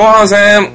[0.00, 0.72] 後半戦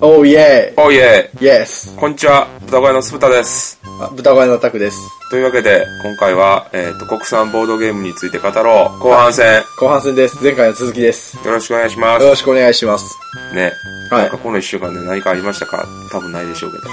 [0.00, 0.74] Oh yeah!
[0.76, 1.96] おいえ Yes!
[1.96, 4.98] こんにちは豚小屋の酢豚ですあ豚小屋のタクです。
[5.30, 10.42] というわけで今回は、えー、と国産ボードゲームについて語ろう後半戦後半戦です。
[10.42, 11.36] 前回の続きです。
[11.46, 13.16] よろしくお願いしますよろしくお願いします。
[13.54, 13.70] ね、
[14.10, 15.86] はいなんかこの1週間で何かありましたか？
[16.10, 16.84] 多分ないでしょうけど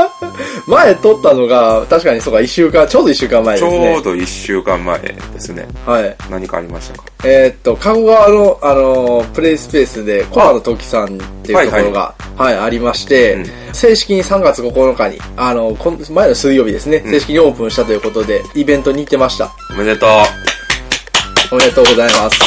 [0.66, 3.94] 前撮ったのが、確かにそうか、一週間、ちょうど一週間前ちですね。
[3.96, 6.16] ょうど1週間前ですねはい。
[6.28, 7.04] 何かありましたか？
[7.24, 11.08] えーっと、鴨川の、あのープレイスペースで、コアの時さんっ
[11.44, 19.50] ていうところが、はい、ありまして、うん正式に3月9日に、あの、こん前の水曜日ですね、正式にオープンしたということで、イベントに行ってました。
[19.70, 20.10] おめでとう
[21.52, 22.40] おめでとうございます。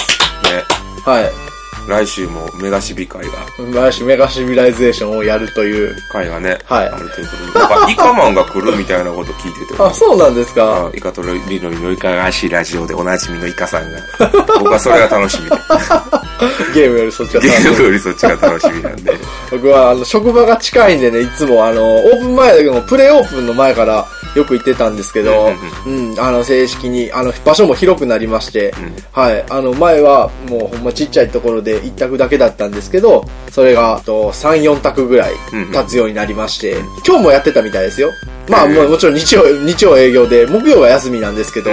[0.51, 0.63] ね
[1.05, 1.48] はい。
[1.89, 3.31] 来週もメガシビ会が。
[3.73, 5.95] 毎週メガシビライゼーションをやるという。
[6.09, 6.87] 会がね、はい。
[6.87, 7.59] あるということで。
[7.59, 10.87] なんかイカマンが来るみたいなこと聞いてて あ、そうなんですか。
[10.87, 13.99] あイカとリノリのイカがしいラジオでおなじみのイカさんが。
[14.59, 15.55] 僕はそれが楽しみで。
[16.73, 19.13] ゲームよりそっちがゲ楽しいームよりそっちが楽しみなんで。
[19.51, 25.49] 僕はあの職場が近いんでね、いつもあの、オープン前だけども、プレイオープンの前からよく行ってたんですけど、
[25.85, 28.73] うん、あの、正式に、あの、場所も広くなりまして、
[29.11, 35.33] はい、あの、前はもうほんまちっちゃいところで1択だけだったんですけど、それが、あと、3、4択ぐらい
[35.71, 38.11] 立つようになりまして、今日もやってたみたいですよ。
[38.49, 41.69] まあ、もうもちろん日曜、日曜営業で、木曜は休みなんですけど、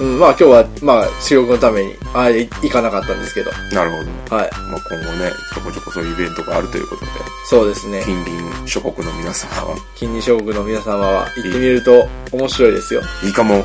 [0.00, 3.96] うん、まあ今日は、まあ、収録のために、あれ、行かなかったんですけど、なるほ
[4.30, 7.10] ど、はい、まあ、今後ねちょこちょこそういうイベントがあるということで
[7.48, 8.02] そうですね。
[8.04, 13.00] 近隣諸国の皆様は金利将軍の皆様は行ってみると面白いですよ。
[13.24, 13.62] いいかもいい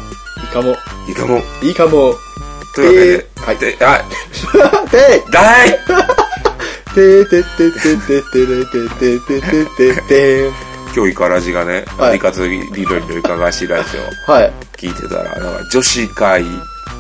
[0.54, 0.70] かも。
[1.08, 2.14] いいかもいいかも。
[2.76, 4.02] というわけで、えーはい。
[4.92, 5.24] で
[5.68, 5.72] い。
[6.94, 10.52] てててててててててててて
[10.96, 13.90] 今日イカラジがね、はいリカツリロリのイカがしラジ
[14.28, 14.52] オはい。
[14.78, 16.52] 聞いてたらなんか女子会トー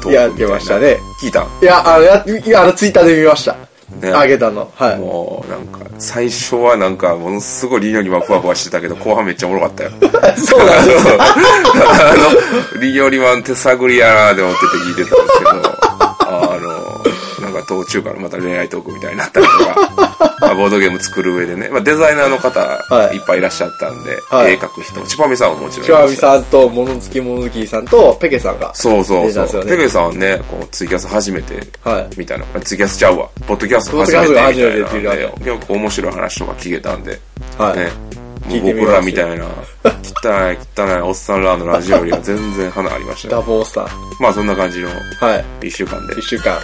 [0.01, 0.21] クみたいな。
[0.21, 0.97] やってましたね。
[1.21, 1.45] 聞いた？
[1.61, 3.55] いや、あの、や、あの、ツイッターで見ました。
[4.01, 4.71] ねあげたの。
[4.75, 4.99] はい。
[4.99, 9.91] もうなんか最初はなんかものすごいリニョにはふわふわしてたけど後半めっちゃおもろかったよ
[10.37, 11.11] そうなんですか。
[11.23, 12.15] あ
[12.75, 14.65] のリニョリマン手探りやなーって思ってて
[15.01, 16.12] 聞いてたんですけど
[17.63, 23.17] 途中からまた恋愛トークみたいになったりとか まあボードゲーム作る上でね、まあ、デザイナーの方はい。
[23.17, 24.53] いっぱいいらっしゃったんで、はい。
[24.53, 28.73] 絵描く人ちぱみさんはもちろんいチュアミさんと、モノツキモノツキさんと、ペケさんが。
[28.73, 29.65] そうそうそう。
[29.65, 32.07] ペケさんはねこうツイキャス初めてはい。
[32.17, 33.29] みたいなツイキャスちゃうわ。
[33.47, 37.19] ポッドキャスト初めてみたいな結構面白い話とか聞けたんで
[37.57, 37.77] はい。
[37.77, 39.45] ね、僕らみたいな、
[39.83, 43.43] 汚い汚いおっさんらのラジオよりは全然花ありましたダよ。
[43.43, 43.87] ボースター。
[44.21, 44.89] まあそんな感じの
[45.19, 45.67] はい。
[45.67, 46.59] 一週間で一週間。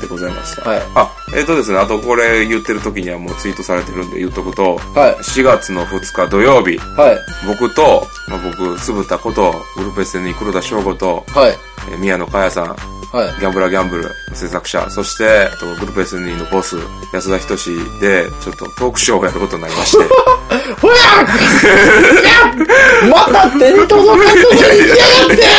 [0.00, 0.68] でございました。
[0.68, 7.18] はいあ、えっ、とですね、あとこれ言ってる時にはもうツイートされてるんで言っとくと、はい4月の2日土曜日、はい。
[7.46, 11.52] 僕と、まあ、僕、つぶたこと、グループ SN に黒田翔吾と、はい。
[11.90, 13.40] えー宮野佳代さん、はい。
[13.40, 16.76] ギャンブラーギャンブル制作者、そして、えっとグループ SN のボス、
[17.12, 20.04] 安田仁で、ちょっとトークショーをやることになりまして、
[20.80, 20.96] ほや
[23.10, 25.54] また手に届かんとこにいや、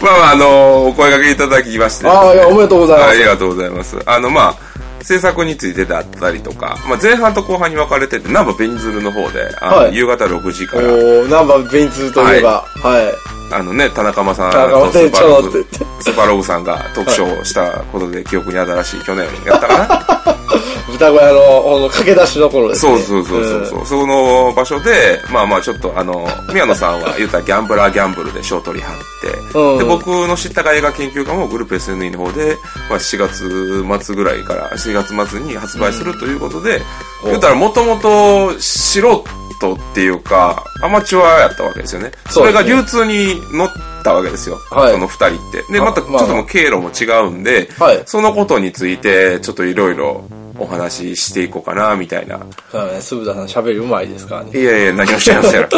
[0.00, 3.10] まあまあ、あのお声掛けいただきまして、 ああ、いや、おめでとうございます。
[3.10, 3.96] ありがとうございます。
[4.04, 4.72] あの、まあ、
[5.02, 13.32] 制作についてだったりとか、まあ、前半と後半に分かれてて、ナンバベニズルの方で、あのはい夕方6時から、おー、ナンバーベンツといえば、はい。
[13.54, 20.31] あのね、田中間さん田中とスーパーログちょっと、スーパーログさんがトークショーをしたことで記憶に新しい去年やったかな
[20.90, 23.02] 豚小屋の、この駆け出しの頃ですそうね。
[23.02, 32.56] そうそうそうそう、その場所で、まあまあちょっとあの、宮野さんは言うたらギャンブラーギャンブルで賞取り張って、うんで、僕の知ったか映画研究家もグループ SNE の方で、
[32.88, 36.82] まあ4月末ぐらいから、4月末に発売するということで、うん
[37.24, 42.10] 言うたらもともと素人っていうか、アマチュアやったわけですよね。
[42.30, 43.70] それが流通に乗っ
[44.02, 44.58] たわけですよ。
[44.70, 45.72] はいその二人って。
[45.72, 50.24] で、あまたちょっともう経路も違うんで、はいそのことについて、ちょっといろいろ
[50.58, 52.40] お話ししていこうかな、みたいな。
[52.70, 53.64] そうね、鈴田さん。
[53.64, 54.60] 喋りうまいですからね。
[54.60, 55.68] いやいや、何をしゃいますやろ。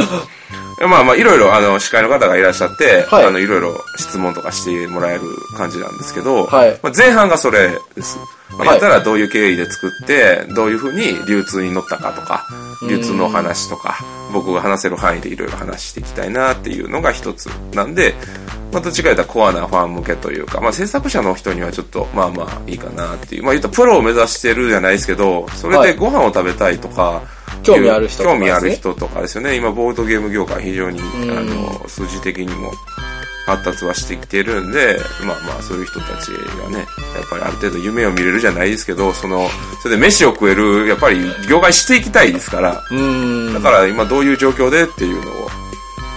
[0.89, 3.25] まあまあ、いろいろ、あの、司会の方がいらっしゃって、はい。
[3.25, 5.21] あの、いろいろ質問とかしてもらえる
[5.57, 6.79] 感じなんですけど、はい。
[6.83, 8.19] まあ、前半がそれです。
[8.59, 12.47] まあ、ったらどういう経緯で作って、どういうふうに流通に乗ったかとか、
[12.89, 13.99] 流通の話とか、
[14.33, 18.15] 僕が話せる範囲でいろいろ話していきたいなっていうのが一つなんで、
[18.73, 23.45] まあ、どっちか言ったらコアなファン向けというか、まあ、制作者の人にはちょっと、まあまあいいかなっていう。
[23.45, 25.93] まあ、言ったらプロを目指してるじゃないですけど、それはい。
[25.93, 27.23] でご飯を食べたいとか、
[27.65, 29.57] 興味ある人とか興味あるですね人とかですよね。
[29.57, 32.73] 今、ボードゲーム業界非常に、んあの、数字的にも
[33.47, 36.87] 発達はしてきてるんで、まあまあ、そういう人たちがね、やっ
[37.29, 39.49] ぱりある程度夢を見れるじゃないですけど、その、
[39.83, 41.19] それで飯を食える、やっぱり
[41.49, 42.83] 業界していきたいですから。
[43.53, 45.49] だから今どういう状況でっていうのを、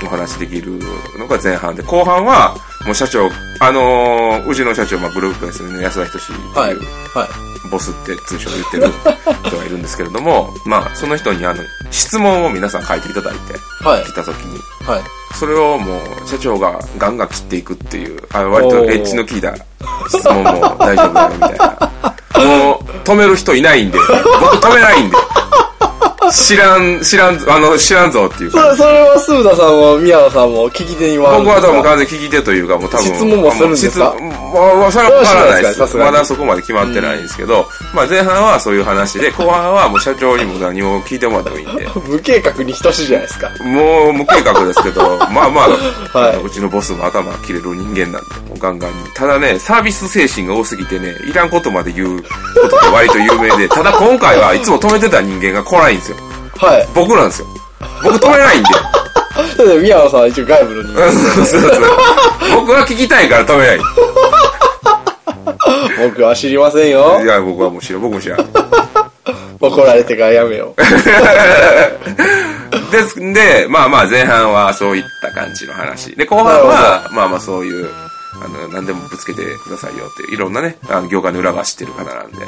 [0.03, 0.79] お話できる
[1.17, 2.55] のが前半で、後半は、
[2.85, 3.29] もう社長、
[3.59, 6.75] あのーうちの社長、まあ、グループですね、安田仁っていう、はい。
[6.75, 7.56] はい。
[7.69, 8.93] ボスって通称で言ってる
[9.47, 13.53] 人がいるんですけれども、まあ、その人にあの、質問を皆さん書いていただいて、
[13.83, 15.01] はい来た時に、はい。
[15.35, 19.55] それをもう、社長がガンガン切っていくっていう、あ割とエッジの効いた
[20.09, 21.91] 質問も大丈夫だよ、みたいな。
[22.45, 23.97] もう、止める人いないんで、
[24.39, 25.17] 僕止めないんで。
[26.31, 28.75] 知らん、知らん、あの、知らんぞっていうそれ。
[28.75, 33.05] それは、スーダさんも、宮野さんも聞き手に回るん僕は多分か完全に聞き手というか、もう多分。
[33.05, 34.13] 質問もするんですか？
[34.15, 34.29] 質問
[34.79, 35.73] まあ、それはわからないです。
[35.75, 41.87] さすまだそこまで決まってないんですけど、まあ前半はそういう話で、 後半はもう社長にも何も聞いてもらってもいいんで。
[42.07, 43.49] 無計画に等しいじゃないですか。
[43.65, 45.67] もう無計画ですけど、 まあま
[46.13, 48.97] あ、はいううちのボスも頭が切れる人間なんで、もうガンガンに。
[49.15, 56.16] ただね、サービス精神が多すぎてね、いらんことまで言うことで割と有名で、ただ今回はいつも止めてた人間が来ないんですよ。
[56.59, 56.87] はい。
[56.93, 57.47] 僕なんですよ。
[58.03, 58.69] 僕止めないんで。
[59.37, 61.11] だって宮野さんは一応外部の人間。
[61.11, 61.71] そうそうそう
[62.55, 63.79] 僕は聞きたいから止めない。
[65.97, 67.27] 僕は知りませんよい。
[67.27, 68.01] や、僕はもう知らん。
[68.01, 68.39] 僕も知らん。
[69.59, 70.81] 怒られてからやめよう。
[72.91, 76.15] ですんで、まあまあ前半はそういった感じの話。
[76.15, 77.89] で、後半なは、まあまあそういう、
[78.43, 82.47] あの、何でもぶつけてくださいよっていう、いろんなね、あの、業界の裏側知ってる方なんで、はい。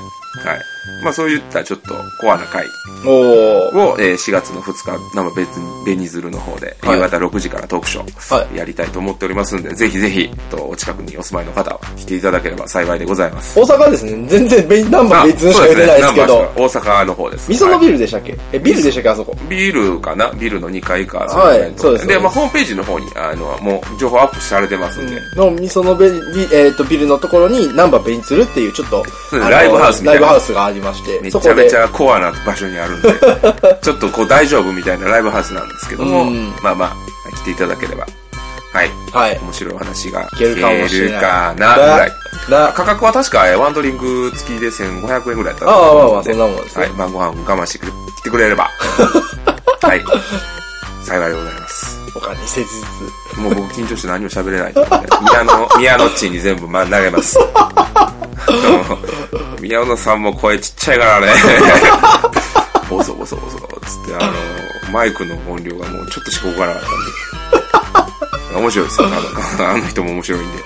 [1.04, 2.66] まあそういったちょっとコアな回。
[3.06, 8.02] を、えー4月の2日、生別に、ベニズルの方で、はい夕方6時からトークショ
[8.36, 13.60] はー、やりたいと思っておりますんで、ぜひぜひ、と、お近くにお住まいの方は来ていただければ幸いでございます。
[13.60, 14.28] 大阪ですね。
[14.28, 16.28] 全然別、ナンバー別にしか言ってないですけど。
[16.28, 17.50] ナンバー大阪の方です。
[17.52, 18.38] 味噌のはいビルでしたっけ？
[18.54, 19.10] え、ビルでしたっけ？
[19.10, 19.36] あそこ。
[19.50, 20.32] ビルかな？
[20.32, 21.20] ビルの2階か。
[21.20, 25.20] はいそうですで、まあ、ホームページの方に、あの、もう、情報アップされてますんで。
[25.36, 33.10] の味噌のビル、ビえっ、と、ビルのところに、ナンバーベンツルっていう、ちょっと、ライブハウスみたいなライブハウスがありまして、めちゃめち、ゃコアな場所にあるんで、
[33.82, 38.06] ちょっとこう大丈夫みたいなライブハウスなんですけどもうん、まあまあ、来ていただければ、
[38.74, 38.90] はい。
[39.12, 39.40] はい。
[39.40, 42.12] 面白いお話が聞けるかな、ぐらい。
[42.50, 46.86] な、価格は確かワンドリンク付きで1500円ぐらいだったああ、まあまあ、そんなもんですね。
[46.86, 46.94] はい。
[46.94, 48.70] 晩ご飯我慢してくれ来てくれれば。
[49.82, 50.04] はい。
[51.10, 52.12] 幸いでございます。
[52.12, 53.42] 他に切実。
[53.42, 54.86] もう僕緊張して何も喋れないと。
[55.24, 57.40] 宮野、宮野っちに全部、ま、投げます。
[59.60, 61.28] 宮野さんも声ちっちゃいからね。
[62.88, 64.34] ボソボソボソ、つって、あの、
[64.92, 68.60] マイクの音量がもうちょっとしか動かなかったんで。
[68.60, 69.08] 面白いですよ。
[69.08, 69.10] あ
[69.62, 70.58] のあの人も面白いんで。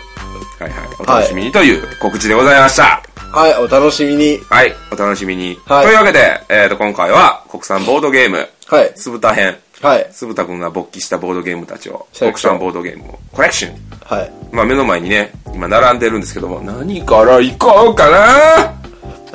[0.59, 0.89] はいはい。
[0.99, 3.01] お楽しみにという告知でございました。
[3.31, 4.39] はい、お楽しみに。
[4.49, 5.57] はい、お楽しみに。
[5.65, 8.91] はいというわけで、えっ、と、今回は国産ボードゲーム、はい。
[8.95, 9.62] 酢豚編。
[9.83, 10.07] はい。
[10.11, 13.75] 酢豚くんが勃起したボードゲームたちを、国セレクション産ボードゲームをコレクション。
[14.05, 14.31] はい。
[14.51, 18.73] まあ目の前にね、今並んでるんですけども、何から行こうかな？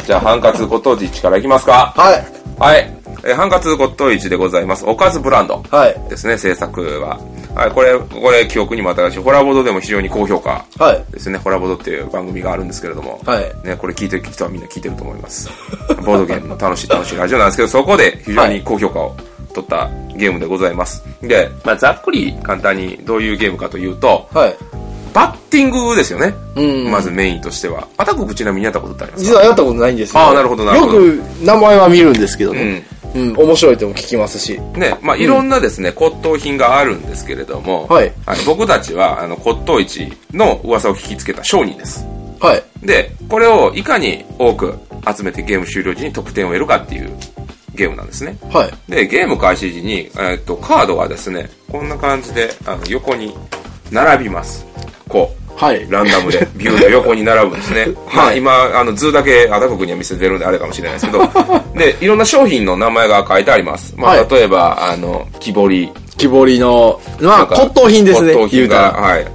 [0.06, 1.92] じゃあ、ハンカツご当地1から行きますか。
[1.94, 2.24] はい。
[2.58, 2.90] はい。
[3.24, 4.86] えー、ハンカツご当地でございます。
[4.86, 5.62] おかずブランド。
[5.70, 6.08] はい。
[6.08, 7.20] ですね、制作は。
[7.54, 11.12] はい、これ、これ、記憶にも新しい、ホラボードでも非常に高評価はい。
[11.12, 11.38] ですね。
[11.38, 13.20] ホラボードっていう番組があるんですけれども。
[13.26, 13.66] はい。
[13.66, 15.50] ね、これ聞いてる人はみんな聞いてると思います。
[16.06, 19.16] ボードゲームの楽しい楽しいラジオなんですけど、そこで非常に高評価を
[19.62, 21.04] 取ったゲームでございます。
[21.20, 24.56] で、まあ、ざっくり簡単にどういうゲームかというと、はい。
[25.14, 26.34] バッティングですよね。
[26.54, 27.88] うんまずメインとしては。
[27.96, 29.30] アタックちなみにやったことってありますか？
[29.30, 30.20] 実はやったことないんですよ。
[30.20, 32.84] あーなるほどなるほどよく名前は見るんですけどね。
[33.14, 33.34] うん。
[33.34, 34.60] 面白いとも聞きますし。
[34.74, 38.12] ね、まあ、いろんなですね、骨董品があるんですけれども、はい
[38.46, 42.04] 僕たちは、あの、骨董市の噂を聞きつけた商人です。
[42.38, 42.86] はい。
[42.86, 44.74] で、これをいかに多く
[45.16, 47.10] 集めてゲーム終了時に得点を得るかっていう
[47.78, 48.36] ゲームなんですね。
[48.50, 48.90] はい。
[48.90, 53.34] で、ゲーム開始時に、えっと、カードはですね、こんな感じで、あの、横に
[53.92, 54.66] 並びます。
[55.08, 55.47] こう。
[55.58, 55.86] はい。
[55.90, 57.88] ランダムで、 ビューの横に並ぶんですね。
[58.14, 61.28] まあ今、あの、図だけ、アタコ君には見せてるんであれかもしれないですけど、
[61.74, 63.92] で、いろんな商品の名前が書いてあります。
[63.96, 65.92] まあ、はい例えば、あの、木彫り。
[66.16, 68.34] 木彫りの、まあ、骨董品ですね。
[68.34, 68.92] 骨董品が。
[68.92, 69.26] はい。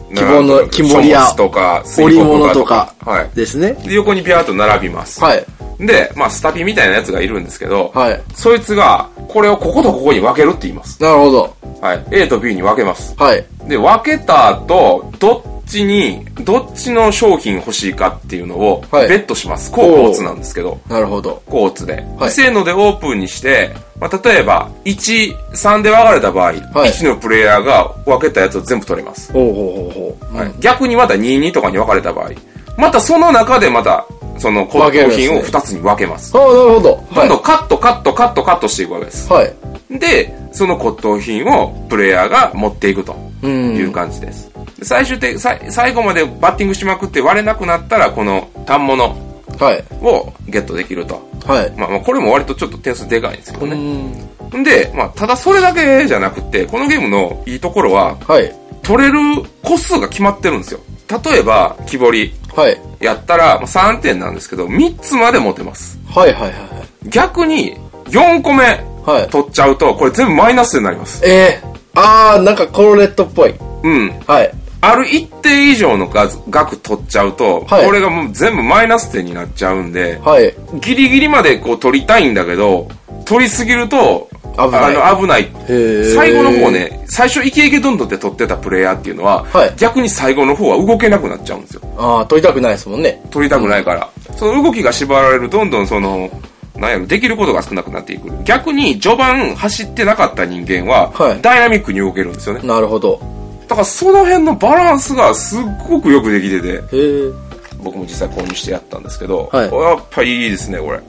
[0.70, 3.30] 木彫りやとか、水織物とかはい。
[3.36, 3.74] ですね。
[3.86, 5.22] で、横にビャーっと並びます。
[5.22, 5.46] はい。
[5.80, 8.22] で、まあ、スタピみたいなやつがいるんですけど、はい。
[8.34, 11.02] そいつが、これをこことここに分けるって言います。
[11.02, 11.54] なるほど。
[11.82, 12.06] はい。
[12.12, 13.16] A と B に分けます。
[13.18, 13.44] はい。
[13.68, 19.70] で、分けた後、どっちに、どっちの商品欲しいかっていうのを、はいベットします。
[19.70, 21.42] 交互オツなんですけど、なるほど。
[21.48, 22.04] 交互オツで。
[22.18, 29.32] はいせーのでオープンにして、まあ、例えば、1、3で分かれた場合、1のプレイヤーが分けたやつを全部取れます。
[29.32, 30.38] ほうほうほうほう。
[30.38, 32.32] はい逆にまた2、2とかに分かれた場合、
[32.78, 34.06] またその中でまた、
[34.38, 36.36] その骨董品を2つに分けます。
[36.36, 37.04] ああ、なるほど。
[37.14, 39.32] どんどんカットカットカットカットしていくわけです。
[39.32, 39.54] はい。
[40.00, 44.52] で、その骨董品をプレイヤーが持っていくとうんいう感じです。
[44.80, 49.16] で最終的、さい最後までバッティングしまくって割れなくなったら、この単物
[49.60, 49.84] はい。
[50.02, 51.22] をゲットできると。
[51.46, 51.74] はい。
[51.78, 53.74] まあまあ、これも割とちょっと点数でかいんですけどね。
[54.52, 54.62] うん。
[54.62, 58.54] んで、まあ、ただそれだけじゃなくて、このゲームのいいところは、はい。
[58.82, 59.20] 取れる
[59.62, 60.80] 個数が決まってるんですよ。
[61.24, 62.80] 例えば、木彫りはい。
[63.00, 66.00] やったら、まあ3点なんですけど、3つまで持てます。
[66.10, 66.54] はいはいはい
[67.10, 67.76] 逆に、
[68.10, 68.64] 4個目
[69.06, 69.22] はい。
[69.22, 69.30] はい。
[69.30, 71.26] 取っちゃうと、これ全部マイナスになります。
[71.26, 73.54] えー、あー、なんかコロレットっぽい。
[73.84, 74.10] うん。
[74.28, 74.52] はい。
[74.82, 80.54] ある一定以上の数額取っちゃうと、はいこれがもう全部マイナス点になっちゃうんで、はい。
[80.82, 82.90] ギリギリまでこう取りたいんだけど、
[83.26, 85.48] 取りすぎると、危ないあの危ない。
[85.48, 86.70] ー最後の方。
[86.70, 91.82] ね、最初イケイケどんどんって取ってたプレイヤーっていうのは、はい逆に最後の方は動けなくなっちゃうんですよ。
[91.98, 93.24] あー、取りたくないですもんね。
[93.32, 94.10] 取りたくないから。
[94.36, 96.30] その動きが縛られるとどんどんその、
[96.84, 98.30] なんやろ、できることが少なくなっていく。
[98.44, 102.62] 逆に序盤走ってなかった人間は、はいダイナミックに動けるんですよね。
[102.64, 103.20] なるほど。
[103.68, 106.82] だからその辺のバランスがすっごくよくできてて。
[107.84, 110.98] 僕も実際購入してやったんですけど、はいやっぱいいですね、これ。
[110.98, 111.00] へ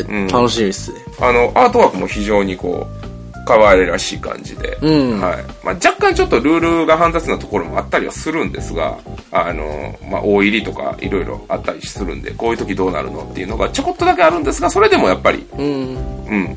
[0.00, 0.98] ー、うん楽しみっすね。
[1.18, 3.05] あの、アートワークも非常にこう、
[3.46, 5.44] 可愛らしい感じで、うんはい。
[5.64, 8.98] まあ、若干ちょっとルールが煩雑なところもあったりはするんですが、
[9.30, 16.26] あの、まあ、大入りとかいろいろあったりするんで、こういう時どうなるのっていうのがちょこっとだけあるんですが、それでもやっぱり、うん。
[16.26, 16.56] うん。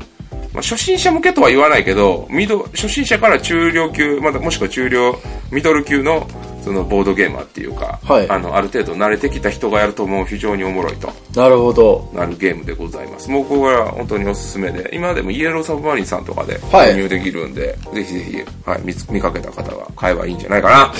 [0.52, 5.16] まあ、初心者向けとは言わないけど、ミド、初心者から中量級、まだもしくは中量、
[5.52, 6.26] ミドル級の、
[6.62, 11.10] そのボードゲーマーっていうか、はいあの、ある程度慣れてきた人がやるともう非常におもろいと。
[11.34, 12.10] なるほど。
[12.14, 13.30] なるゲームでございます。
[13.30, 20.92] もうここは本当におすすめで、今でもイエローサブマリンさんとかではい購入できるんで、ぜひぜひ、はい、見つ見かけた方は買えばいいんじゃないかな。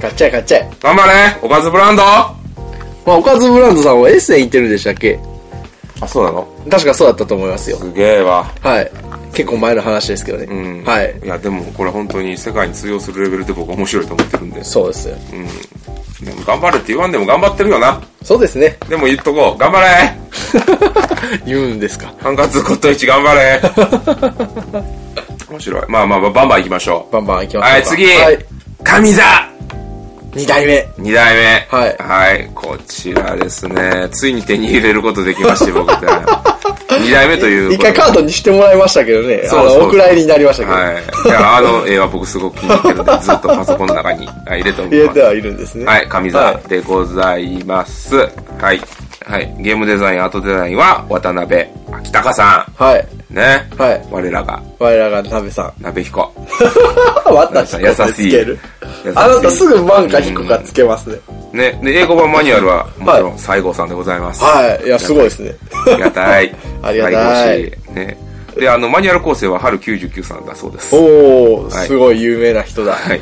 [0.00, 0.70] 買っちゃえ買っちゃえ。
[0.82, 2.34] 頑張れおかずブランドあ、
[3.06, 5.18] まあ、おかずブランドさんはエッセン行ってるんでしたっけ？
[6.06, 6.46] そうなの？
[6.70, 7.76] 確かそうだったと思いますよ。
[7.78, 8.44] すげえわ。
[8.60, 8.90] はい。
[9.32, 10.44] 結構前の話ですけどね。
[10.44, 10.84] うん。
[10.84, 11.20] はい。
[11.24, 14.64] いや、でもこれ本当に世界に通用するレベルで僕は面白いと思ってるんで。
[14.64, 15.16] そうですよ。
[15.32, 15.36] う
[16.22, 16.26] ん。
[16.26, 18.00] でも頑張れって言わんでも頑張ってるよな。
[18.22, 18.78] そうですね。
[18.88, 19.58] でも言っとこう。
[19.58, 19.86] 頑張れ
[21.46, 22.12] 言うんですか？
[22.20, 23.60] ハンカツコット1頑張れ
[25.50, 25.82] 面白い。
[25.88, 27.64] まあまあまあ、バンバン行きましょバンバン行きまう。
[27.64, 27.68] しょうか。
[27.68, 28.46] はい、次はい。
[28.84, 29.22] 神座
[30.36, 30.86] 二代目。
[30.98, 31.66] 二代目。
[31.70, 34.06] はいはい、こちらですね。
[34.12, 36.06] ついに手に入れることできまして、僕って。
[37.00, 39.42] 二代目という一回カードにしてもらいましたけどね。
[39.46, 40.76] そうそうお蔵入りになりましたけど。
[40.76, 40.94] はい。
[41.24, 45.16] いや、あの絵は僕すごく気に入ってるんで、ずっとパソコンの中にはい入れてお入ります。
[45.16, 45.84] れてはいるんですね。
[45.86, 48.16] はい、神は座でございます。
[48.60, 48.80] はい。
[49.26, 49.56] はい。
[49.58, 52.82] ゲームデザイン、アートデザインは渡辺秋隆さい。
[52.82, 53.08] はい。
[53.32, 53.34] ん。
[53.34, 53.68] ね。
[53.76, 54.06] はい。
[54.08, 55.82] 我らが、我らが鍋さん。
[55.82, 56.32] 鍋彦。
[57.26, 58.58] 私優しい
[59.16, 61.18] あなたすぐ万か引くかつけますね。
[61.52, 61.80] ね。
[61.82, 64.44] で、英語版マニュアルは、 もちろん、西郷さんでございます。
[64.44, 64.86] はい。
[64.86, 65.52] いや、すごいですね。
[65.86, 66.54] ありがたい。
[66.82, 68.16] ありがたいね。
[68.56, 70.94] で、あの、マニュアル構成は春99さんだそうです。
[70.94, 72.92] おー、はいすごい有名な人だ。
[72.92, 73.20] はい。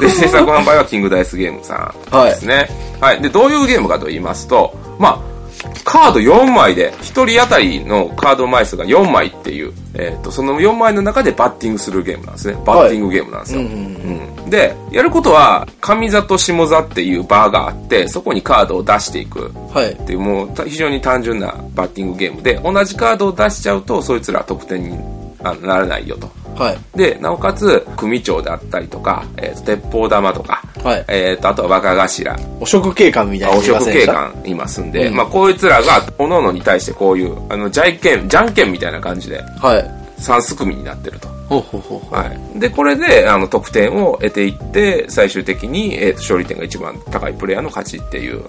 [0.00, 2.68] で、制作販売はキングダイスゲームさんですね。
[3.00, 3.22] はい。
[3.22, 5.35] で、どういうゲームかと言いますと、まあ、
[5.84, 12.58] カード4枚で、1人当たりのカード枚数が4枚っていう、えっ、と、その4枚の中でバッティングするゲームなんですね。
[12.64, 13.60] バッティングゲームなんですよ。
[13.60, 19.50] うんで、やることは、上座と下座っていうバーがあって、そこにカードを出していく。
[19.72, 20.06] はいっ。
[20.06, 24.96] ていうもうた非常に単純なバッティングゲームで同じカードを出しちゃうとそいつらは得点に
[25.42, 26.30] ならないよと。
[26.56, 26.78] はい。
[26.96, 40.05] で、なおかつ、組長であったりとか、えーと鉄砲玉とか、はいえーと、あとは若頭、お食警官みたいなお食警官いますんで、まあ、こいつらが、各々に対してこういう、あの、じゃんけん、じゃんけんみたいな感じで、はい。
[40.18, 41.28] 3す組になってると。
[41.48, 42.14] ほうほうほうほう。
[42.14, 42.58] はい。
[42.58, 48.40] で、これで、あの、得点を得ていって、最終的に、えーと、勝利点が一番高いプレイヤーの勝ちっていう、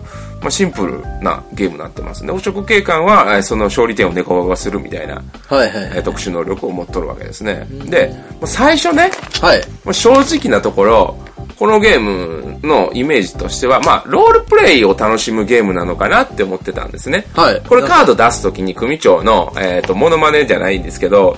[0.41, 2.31] まあ、シンプルなゲームになってますね。
[2.31, 7.67] 汚職警官は、えーその勝利点を猫ばばするみたいな、はいはいえー特殊能力を持っとるわけですね。
[7.85, 9.61] で、まあ最初ね、はい。
[9.83, 11.17] まあ正直なところ、
[11.57, 17.25] このゲームのイメージとしては、まあ、ロールプレイを楽しむゲームなのかなって思ってたんですね。
[17.33, 21.37] はいこれカード出すときに組長の、えっ、と、モノマネじゃないんですけど、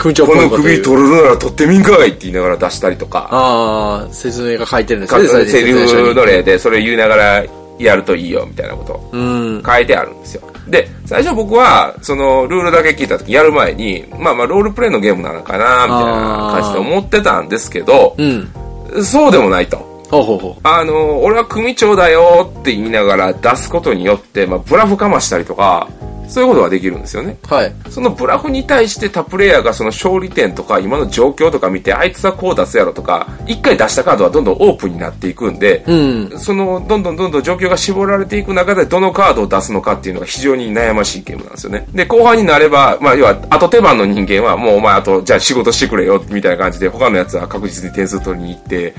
[0.00, 7.44] 組長っこの首取るなら取ってみんかいって言いながら出したりとか、ああ、説明が書いてるんですかね、それでセリフの例でそれ言いながら
[7.78, 9.62] やるといいよみたいなことうん。
[9.62, 10.42] 書いてあるんですよ。
[10.68, 19.04] で、最初僕は、その、ルールだけ聞いた時やる前に、まあまあ、ロールプレイのゲームなのかな、みたいな感じで思ってたんですけど、うん。
[19.04, 19.78] そうでもないと。
[20.10, 25.88] ほうほうほあの、俺は組長だよって言いながら出すことによって、まあ、ブラフかましたりとか、
[26.30, 27.36] そういうことができるんですよね。
[27.50, 27.54] う。
[27.54, 27.74] はい。
[27.90, 36.38] そのブラフに対して他プレイヤーがその勝利点とか今の状況とか見て、あいつはこう出すやろとか、一回出したカードはどんどんオープンになっていくんで、うん。
[36.38, 41.86] その、どんどんどんどん状況が絞られていく中で、どのカードを出すのかっていうのが非常に悩ましいゲームなんですよね。
[41.92, 48.94] で、後半になれば、まあ、要は、後手番の人間は、もうお前あと、じゃあ仕事してくれよ、みたいな感じで、他のやつは確実に点数取りに行って、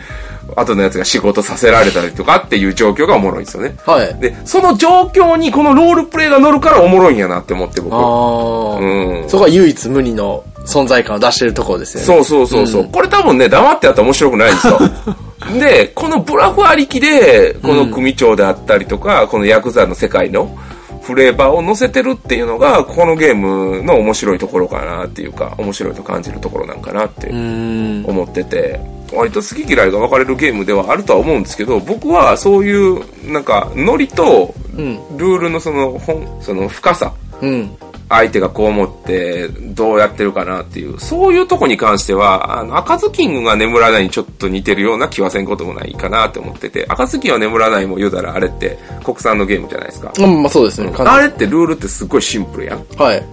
[0.55, 3.75] 後のやつが仕事させられたりとかっていう状況がおもろいんですよね。
[3.85, 4.13] はい。
[4.19, 7.93] で、その状況にこのロールプレイが乗るからおもろいんやなって思って僕。
[7.93, 9.29] ああ、うん。
[9.29, 12.05] そこは唯一無二の存在感を出してるところですよね。
[12.05, 14.79] そうそうそうそう、これ多分ね、黙ってやったら面白くないんですよ。
[15.59, 20.55] で、このブラフありきで、この組長であったりとか、このヤクザの世界の
[21.01, 28.05] フレーバーを乗せてるっていうのが、このゲームの面白いところかなっていうか、面白いと感じるところなんかなってうん。
[28.07, 28.79] 思ってて、
[29.11, 35.17] 割と好き嫌いが分かれるゲームではあるとは思うんですけど、僕はそういう、なんか、ノリと、うん。
[35.17, 37.75] ルールのその本、その深さ、うん。
[38.11, 50.11] 相手がこう思ってどうやってるかなっていう、そういうとこに関しては、あの、赤ずきんが眠らないにちょっと似てるような気はせんこともないかなって思ってて、赤ずきんは眠らないも言うたらあれって国産のゲームじゃないですか。
[50.19, 50.91] うん、まあそうですね。
[50.97, 52.85] あれってルールってすっごいシンプルやん。
[52.97, 53.23] はい。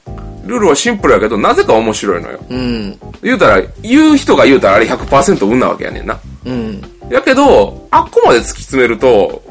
[0.48, 2.40] ルールはシンプルやけど、なぜか面白いのよ。
[2.48, 2.98] うん。
[3.22, 6.18] 言うたら、言う人が言うたらあれ100%運なわけやねんな。
[6.46, 6.82] うん。
[7.10, 9.42] やけど、あっこまで突き詰めると、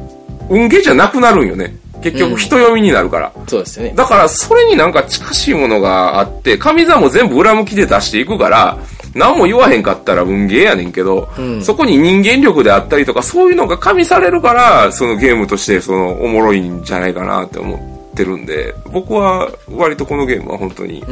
[0.49, 1.77] 運ゲーじゃなくなるんよね。
[2.01, 3.31] 結局人読みになるから。
[3.47, 3.93] そうですよね。
[3.95, 8.77] だから、それになんか近しいものがあって、神座も全部裏向きで出していくから、
[9.13, 21.05] 何も言わへんかったら運ゲーやねんけど、んそこに人間力であったりとか、そういうのが加味されるから、そのゲームとして、その、おもろいんじゃないかなって思ってるんで、僕は割とこのゲームは本当にいいん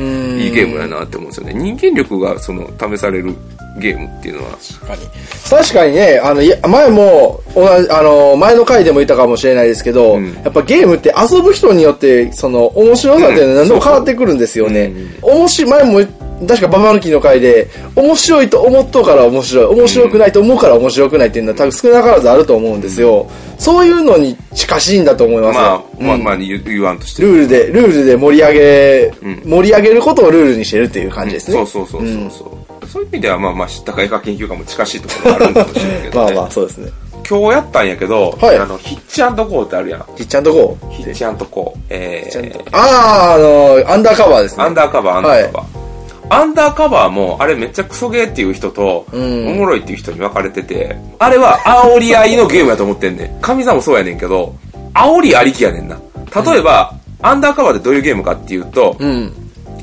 [0.54, 1.54] ゲームやなって思うんですよね。
[1.54, 3.36] 人間力がその、試される
[3.80, 5.02] ゲームっていうのは、確かに。
[5.50, 14.92] 確かにね、あの、前も、同じ、あの、前の回でも言ったかもしれないですけど、うんやっぱゲームって遊ぶ人によって、その、面白さっていうのは何でも変わってくるんですよね。
[15.22, 23.30] 面白い、前も、確かババ抜きの回で、面白いと思っとうから面白い、面白くないと思うから面白くないっていうのは多分少なからずあると思うんですよ。
[23.58, 25.56] そういうのに近しいんだと思います。
[25.56, 25.62] よ。
[25.62, 27.24] まあ、まあ、うんまあ、言言わんとして。
[27.24, 29.42] ルールで、ルールで盛り上げ、ん。
[29.46, 31.58] 盛り上げることをルールにしてるっていう感じですね。
[31.58, 36.92] そうそうそうそうそう、そういう意味ではまあまあ知ったか絵画研究家も近しいところがあるんかもしれないけど、ね、 まあまあ、そうですね。
[37.28, 38.58] 今日やったんやけど、はい。
[38.58, 40.06] あのヒッチコーってあるやん。
[40.16, 40.94] じっちゃんとこう。
[40.94, 41.82] ヒッチコー。
[41.90, 44.64] えー、ああ、あの、アンダーカバーですね。
[44.64, 45.85] アンダーカバーアンダーカバー、
[46.30, 54.56] アンダーカバーもあれめっちゃクソゲーっていう人と、うんおもろいっていう人に分かれててあれは煽り合いのゲームやと思ってんねん神様もそうやねんけど
[54.94, 56.00] 煽りありきやねんな
[56.44, 59.34] 例えば、アンダーカバーでどういうゲームかっていうと、うん。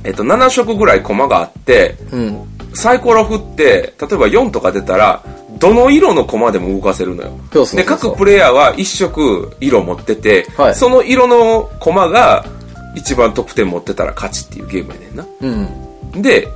[0.05, 2.49] えっと、7色ぐらいコマがあって、うん。
[2.75, 5.23] サイコロ振って、例えば4とか出たら、
[5.59, 7.31] どの色のコマでも動かせるのよ。
[7.31, 12.45] そうそうそうで、各プレイヤーは1色色持ってて、はいその色のコマが
[12.97, 15.27] 一番トップ10持ってたら勝ちっていうゲームやねんな。
[15.41, 15.92] うん。
[16.17, 16.49] で、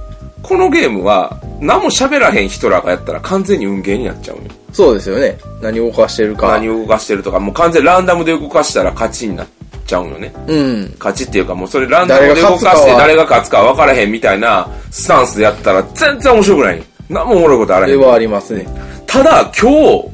[0.42, 4.50] このゲームは、何も喋らへん人らがやったら完全に運ゲーになっちゃうのよ。
[4.72, 5.38] そうですよね。
[5.62, 6.48] 何を動かしてるか。
[6.48, 9.46] 何を動かしてるとか、もう完全ランダムで動かしたら勝ちになっ
[9.86, 10.34] ちゃうのね。
[10.46, 10.94] うん。
[10.98, 16.82] 勝ちっていうかもうそれランダムで動かして誰誰が勝つか分からへんみたいなスタンスでやったら全然面白くない。
[17.08, 17.98] 何もおもろいことあらへん。
[17.98, 18.66] ではありますね。
[19.06, 20.04] ただ今日、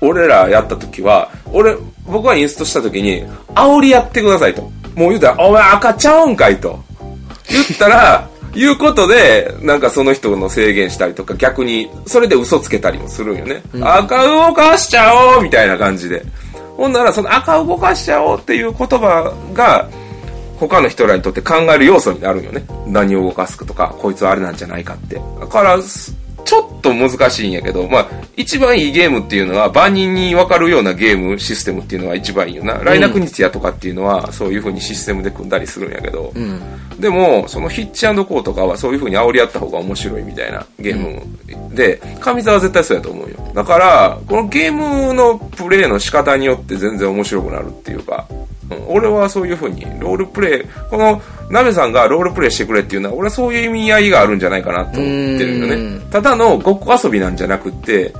[0.00, 4.62] 俺らやった時は、俺、僕がインストした時に、煽りやってくださいと。
[4.94, 6.78] もう言うたら、お前赤ちゃうんかいと。
[7.48, 13.62] 言ったら、言うことで、なんかその人の制限したりとか、逆に、それで嘘つけたりもするんよね。
[13.80, 16.24] 赤動かしちゃおうみたいな感じで。
[16.76, 19.88] ほんなら、その赤動かしちゃおうっていう言葉が、
[20.58, 22.64] 他の人らにとって考える要素になるんよね。
[22.86, 25.20] 何を動かすかとか、こいつはあれなんじゃないかって。
[25.40, 26.17] だから、す
[26.48, 32.72] ちょっと難しいんやけど、まあ、一番いいゲームっていうのは、万人に分かるようなゲームシステムっていうのは一番いいよな。
[32.82, 36.58] ライナクニツヤとかっていうのは、そういう風にシステムで組んだりするんやけど、うん。
[36.98, 43.52] でも、そのヒッチコーとかはそういう風に煽り合った方が面白いみたいなゲームで、神沢は絶対そうやと思うよ。
[43.54, 48.38] だから、このゲームのプレイの仕方によって全然面白くなるっていうか、うん、
[48.88, 55.04] 俺はそういう風に、ロールプレイ、この、ナベさんがロールプレイしてくれっていうのは、俺はそういう意味合いがあるんじゃないかなと思っ
[55.38, 56.00] てるようねん。
[56.10, 58.12] ただのごっこ遊びなんじゃなくって、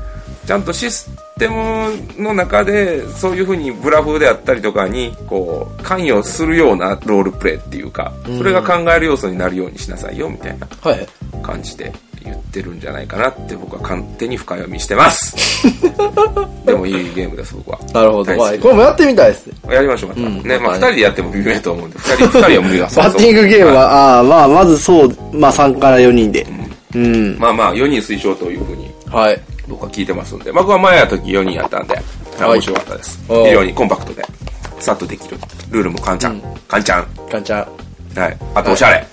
[0.46, 11.06] ちゃんとシステムの中で、そういうふうにブラフであったりとかに、こう、関与するようなロールプレイっていうか、それが考える要素になるようにしなさいよ、みたいなはい。
[11.42, 11.92] 感じで
[12.28, 15.34] 言ってるんじゃないかなって僕は勝手に深読みしてます。
[16.64, 17.78] でもいいゲームです、僕は。
[17.92, 18.36] なるほど。
[18.36, 19.54] まあ、これもやってみたいですね。
[19.70, 20.20] やりましょう、また。
[20.20, 26.46] うんね、まあまたね二人でやっても微妙やと思うんで、二人、二人は無理だ、 バッティングゲームは、ああ、まあ、まずそう、まあ3から4人で。
[26.94, 27.36] うん。
[27.38, 29.40] まあまあ、4人推奨というふうにはい。
[29.66, 32.04] 僕は聞いてますんで、僕は前やった時4人やったんで、はい
[32.40, 33.18] 面白かったです。
[33.26, 34.24] 非常にコンパクトで、
[34.78, 35.36] さっとできる。
[35.70, 36.40] ルールも簡単。
[36.68, 37.04] 簡単。
[37.30, 37.58] かんちゃ
[38.16, 38.36] ん、はい。
[38.54, 39.06] あと、おしゃれ。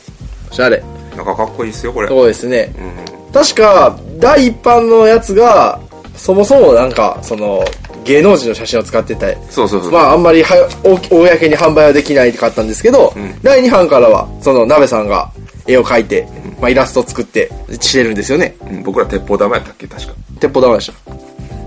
[0.51, 0.83] おしゃれ。
[1.15, 2.07] なんかかっこいいですよ、これ。
[2.07, 2.73] そうですね。
[2.77, 3.31] うん。
[3.31, 5.79] 確か、第一版のやつが、
[6.15, 7.63] そもそもなんか、その、
[8.03, 9.91] 芸能人の写真を使ってたり、そうそうそう。
[9.91, 15.31] まあ、あんまりは、お公に販売はできないかったんですけど、ん第2版からは、その、鍋さんが
[15.65, 16.27] 絵を描いて、
[16.61, 17.49] まあ、イラストを作って、
[17.81, 18.55] してるんですよね。
[18.69, 20.13] うん僕ら鉄砲玉やったっけ、確か。
[20.39, 21.15] 鉄砲玉でした。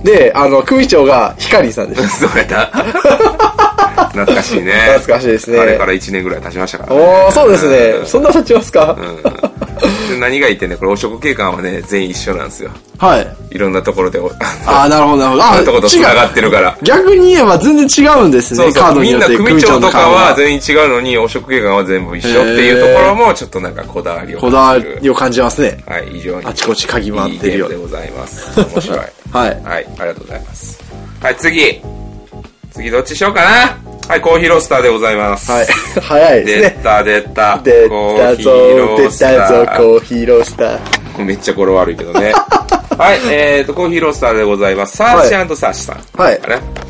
[0.04, 2.20] で、あの、組長がヒカリンさんです。
[2.26, 2.72] そうやった
[4.24, 4.72] 懐かしいね。
[4.96, 7.00] 懐かしいですねあれから1年ぐらい経ちましたからね。
[7.00, 8.02] おー、そうですね。
[8.02, 9.22] んそんな経ちますか、うん。
[10.08, 12.70] で何がいいってね、これ汚職警官はね、全員一緒なんですよ。
[12.98, 13.36] はい。
[13.54, 14.30] いろんなところで、お
[14.66, 15.42] ああ、 なるほど、なるほど。
[15.44, 16.76] ああのとこと繋がってるから。
[16.82, 18.82] 逆に言えば全然違うんですね、そうそう。
[18.82, 19.28] カードによって。
[19.28, 25.78] みんな組長とかは組全員違うのに、汚職警官は全部一緒っていうところも、ちょっとなんかこだわりをこだわりを感じますね。
[25.86, 26.46] はい、非常に。
[26.46, 28.60] あちこち嗅ぎ回ってるよいいゲームでございます。
[28.60, 28.98] 面白い。
[29.32, 29.48] はい。
[29.48, 30.80] はい、ありがとうございます。
[31.22, 31.80] はい、次。
[32.78, 33.76] 次どっちしようかな
[34.08, 35.50] はい、コーヒーロースターでございます。
[35.50, 35.66] はい。
[36.00, 36.80] 早いです出ね。
[36.82, 37.60] た出た。
[37.62, 41.24] 出コたぞーヒーロ、ー出スターたぞ、コーヒーロースター。
[41.24, 42.32] めっちゃ語呂悪いけどね。
[42.96, 44.96] はい、えーと、コーヒーロースターでございます。
[44.96, 45.96] サーシサーシさん。
[46.16, 46.40] はい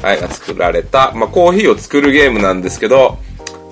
[0.03, 3.18] はい、が作られた、まあ、コーヒーを作るゲームなんですけど、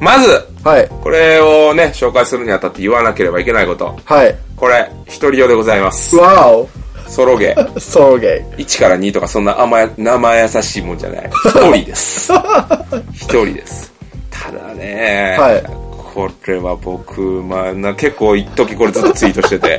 [0.01, 0.89] まず、はい。
[1.03, 3.95] これをね、紹介するにあたって言わなければいけないこと。
[4.05, 4.35] はい。
[4.57, 6.17] これ、一人用でございます。
[6.17, 6.69] わお
[7.09, 7.79] ソロゲー。
[7.81, 11.31] ソロゲ1から2とかそんな甘や、生優しいもんじゃない。
[11.45, 12.33] 一人です。
[13.15, 13.93] 一人です。
[14.31, 19.79] ただね、はいこれは僕、まあ、な結構一時これずっとツイートしてて、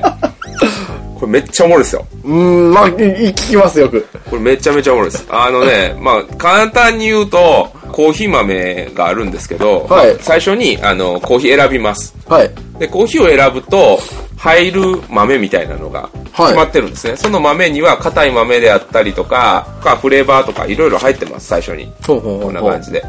[1.20, 2.06] これめっちゃおもろいですよ。
[2.24, 2.28] ー。
[2.28, 2.34] うー
[2.70, 4.08] ん、まあ、い聞きますよく。
[4.30, 5.26] これめちゃめちゃおもろいです。
[5.32, 12.14] あのね、まあ、簡単に言うと、コーヒー豆があるんですけど、はいまあ最初に、あの、コーヒー選びます。
[12.28, 12.52] はい。
[12.78, 14.00] で、コーヒーを選ぶと、
[14.38, 17.18] 入る豆みたいなのが決まってるんですね。
[17.18, 21.92] その豆には硬い豆であったりとか、かフレーバーとかいろいろ入ってます、最初に。
[22.06, 22.20] こ
[22.50, 23.04] んな感じで。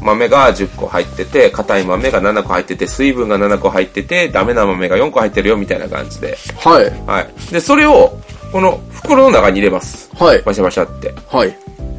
[0.00, 6.36] 豆が10個入ってて、硬い豆が7個入ってて、水分が7個入ってて、ダメな豆が4個入ってるよみたいな感じで。
[6.58, 6.84] はい。
[7.06, 7.52] はい。
[7.52, 8.18] で、それを、
[8.50, 10.10] この袋の中に入れます。
[10.14, 10.42] はい。
[10.42, 11.14] バシャバシャって。
[11.28, 11.56] はい。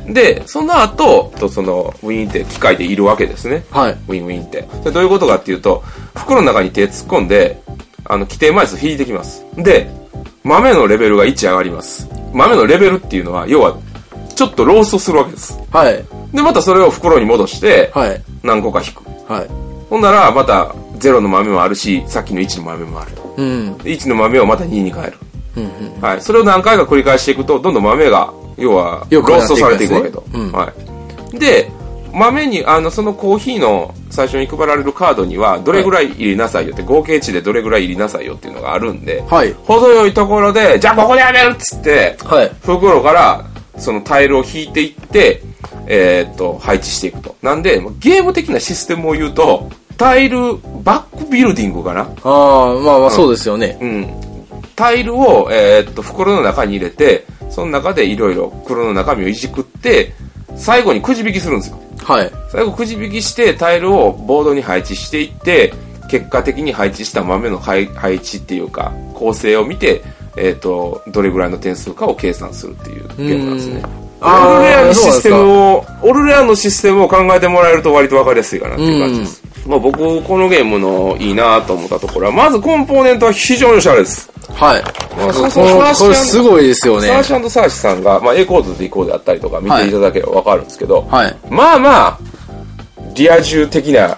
[0.07, 3.63] で、その後、とその、ウィーンって機械でいるわけですね。
[3.71, 3.91] はい。
[3.93, 4.67] ウィンウィンって。
[4.83, 5.81] でどういうことかっていうと、
[6.13, 7.61] 袋の中に手突っ込んで、
[8.05, 9.45] あの、規定枚数引いてきます。
[9.57, 9.89] で、
[10.43, 12.09] 豆のレベルが1上がります。
[12.33, 13.77] 豆のレベルっていうのは、要は、
[14.35, 15.57] ちょっとローストするわけです。
[15.71, 16.03] はい。
[16.33, 18.21] で、またそれを袋に戻して、はい。
[18.43, 19.03] 何個か引く。
[19.31, 19.47] はい。
[19.89, 23.35] ほんなら、また、0の豆もあるし、さっきの1の豆もあると。
[23.37, 23.77] うん。
[23.77, 25.13] で1の豆をまた2に変える。
[25.57, 26.01] うんうん。
[26.01, 26.21] はい。
[26.21, 30.23] それを何回か繰り返していくと、どんどん豆が、要は、ローストされていくわけと。
[30.33, 30.71] うんは
[31.33, 31.39] い。
[31.39, 31.71] で、
[32.13, 39.53] 豆に、あの、そのコーヒーの最初に配られるカードには、どれぐらい入れなさいよって、合計値でどれぐらい入れなさいよっていうのがあるんで、はい。
[39.53, 42.51] 程よいところで、じゃあここでやめるっつって、はい。
[42.61, 43.45] 袋から、
[43.77, 45.41] そのタイルを引いていって、
[45.87, 47.35] えーっと、配置していくと。
[47.41, 52.01] なんで、ゲーム的なシステムを言うと、タイル、バックビルディングかな？
[52.01, 53.77] ああ、まあまあそうですよね。
[53.81, 54.07] うん。
[54.75, 60.13] タイルを、えーっと、袋の中に入れて、その中でいろいろ袋の中身をいじくって、
[60.55, 61.79] 最後にくじ引きするんですよ。
[62.03, 62.31] はい。
[62.49, 65.73] 最後くじ引きしてタイルをボードに配置していって、
[66.09, 70.03] 結果的に配置した豆の配配置っていうか、構成を見て、
[70.35, 73.83] えーっと、どれぐらいの点数かを計算するっていうゲームなんですね。
[74.21, 74.25] オ
[74.57, 79.42] ルレアのシステムを、オルレアのシステムを考えてもらえると割とわかりやすいかなっていう感じです。
[79.65, 84.29] まあ僕、このゲームのいいなと思ったところは、まずコンポーネントは非常におしゃれです。
[84.49, 84.83] はい。
[85.17, 87.13] まあ、こそうそこれすごいですよねサ。
[87.15, 91.35] ーシャサーシさんが、まあ、A コードと D コードであったりとか見ていただければわかるんですけど、はい。
[91.49, 92.19] まあまあ、
[93.13, 94.17] リア充的な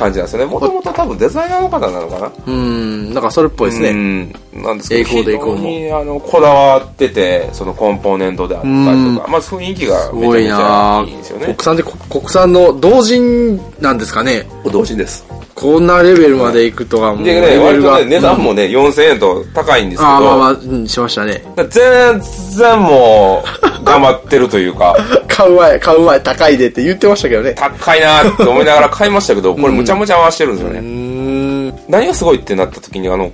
[0.00, 0.50] 感じなんですよね。
[0.50, 2.26] もともと多分デザイナーの方なのかな？
[2.26, 3.90] うーん、なんかそれっぽいですね。
[3.90, 4.32] うん。
[4.62, 8.74] なんですけど、非常にあのこだわってて、そのコンポーネントであったり
[9.14, 11.58] とか、まあ雰囲気がめちゃめちゃないいんですよね国。
[11.58, 14.46] 産で、こ国産の同人なんですかね。
[14.72, 15.26] 同時です。
[15.54, 17.58] こんなレベルまで行くとはもうでね。
[17.58, 21.44] 割とね、値段もね、4000円と高いんですけど、ああ、まあまあ、うん、しましたね。
[21.68, 22.18] 全
[22.56, 24.96] 然もう、頑張ってるというか、
[25.28, 27.54] 買う前、買う前、高いでって言ってましたけどね。
[27.54, 30.80] 高いなって思いながら買いましたけど、これむちゃむちゃ合わせてるんですよね。
[30.80, 31.68] ん。
[31.88, 33.32] 何がすごいってなった時に、あの、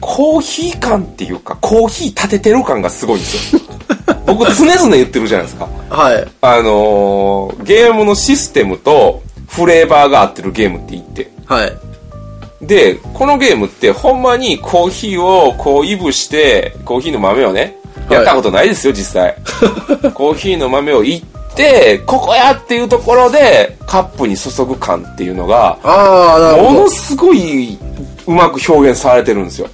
[0.00, 3.62] コーヒー感っていうか、コーヒー立ててる感がすごいんですよ。
[4.26, 5.68] 僕常々言ってるじゃないですか。
[5.88, 6.28] はい。
[6.40, 11.30] あのーゲームのシステムとフレーバーが合ってるゲームって言って。
[11.46, 11.72] はい。
[12.62, 17.76] で、このゲームってほんまにコーヒーをこういぶして、コーヒーの豆をね、
[18.10, 19.36] やったことないですよ、実際。
[20.14, 21.26] コーヒーの豆をいって、
[22.06, 25.78] ここやっていうところでカップに注ぐ感っていうのが、
[26.62, 26.90] もの。
[26.90, 27.78] すごい
[28.26, 29.68] うまく表現されてるんですよ。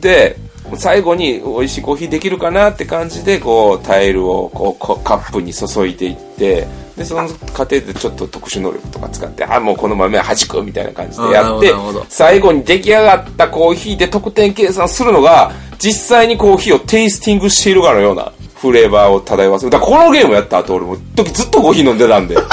[0.00, 0.36] で、
[0.76, 11.72] 最後に美味しいコーヒーできるかなって感じで、こう、タイルをこうこカップに注いでいって、で、その過程でちょっと特殊能力とか使って、あ、もうこの豆は弾くみたいな感じでやって
[12.08, 19.70] 最後に出来上がったコーヒーで得点計算するのが、実際にコーヒーをテイスティングしているかのようなフレーバーを漂わせる。
[19.70, 22.36] だからこのゲームやった後、俺も時ずっとコーヒー飲んでたんで。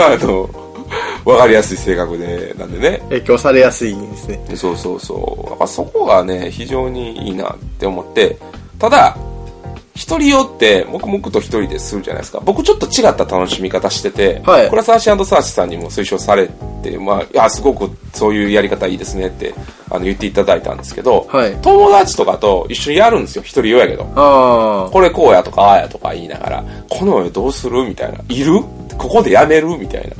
[0.00, 0.50] あの、
[1.24, 3.00] わかりやすい性格で、なんでね。
[3.10, 4.40] 影響されやすいんですね。
[4.54, 5.50] そうそうそう。
[5.50, 8.36] やっぱそこがね、非常にいいなって思って、
[8.78, 9.16] ただ、
[9.98, 12.40] 一人用って、黙々と一人でするじゃないですか。
[12.44, 16.48] 僕ちょっと違った楽しみ方してて、はいこれはサーシーサーチさんにも推奨され
[16.84, 19.52] て、まあ、いや、すごくそういうやり方いいですねって、
[19.90, 23.42] あの、言っていただいたんですけど、はい友達とかと一緒にやるんですよ。
[23.42, 24.06] 一人用やけど。
[24.14, 28.20] あこれこうやとかああやとか言いながら、この絵どうするみたいな。
[28.28, 28.60] いる？
[28.96, 29.76] ここでやめる？
[29.76, 30.14] みたいな。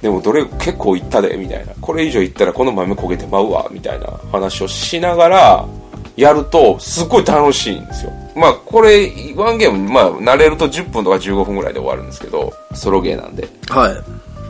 [0.00, 1.74] でもどれ結構いったで、みたいな。
[1.82, 5.68] これ以上いったらこの豆焦げてまうわ、みたいな話をしながら、
[6.16, 8.12] やると、すっごい楽しいんですよ。
[8.34, 13.48] まあ、これ、ワンゲーム、まあ、慣れると10分とか15分ぐらいで終わるんですけど、ソロゲーなんで。
[13.68, 13.94] はい。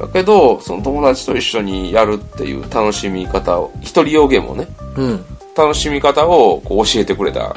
[0.00, 5.24] だけど、その友達と一緒にやるっていう楽しみ方を、一人用ゲームをね、うん。
[5.56, 7.54] 楽しみ方をこう教えてくれた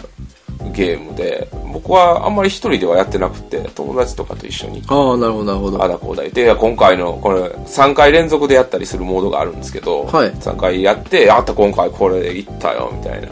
[0.73, 5.83] ゲームで、僕はあんまり一人ではやってなくて、友達とかと一緒にああ、なるほど、なるほど。
[5.83, 13.27] あだこうだいや今回の、これ、3回連続でやったりするモードがあるんですけど、はい3回やって、あった今回これでいったよ、みたいな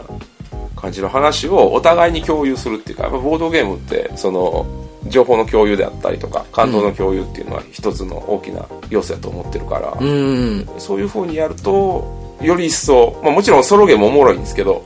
[0.84, 4.66] 感じの話をお互いに共有するっていうか、やっぱボードゲームって、その、
[5.08, 10.68] 情報の共有であったりとか、感動の共有っていうのは一つの大きな要素だと思ってるから、うん。
[10.78, 14.84] そういう風にやると、より一層、まあもちろんソロゲームもおもろいんですけど、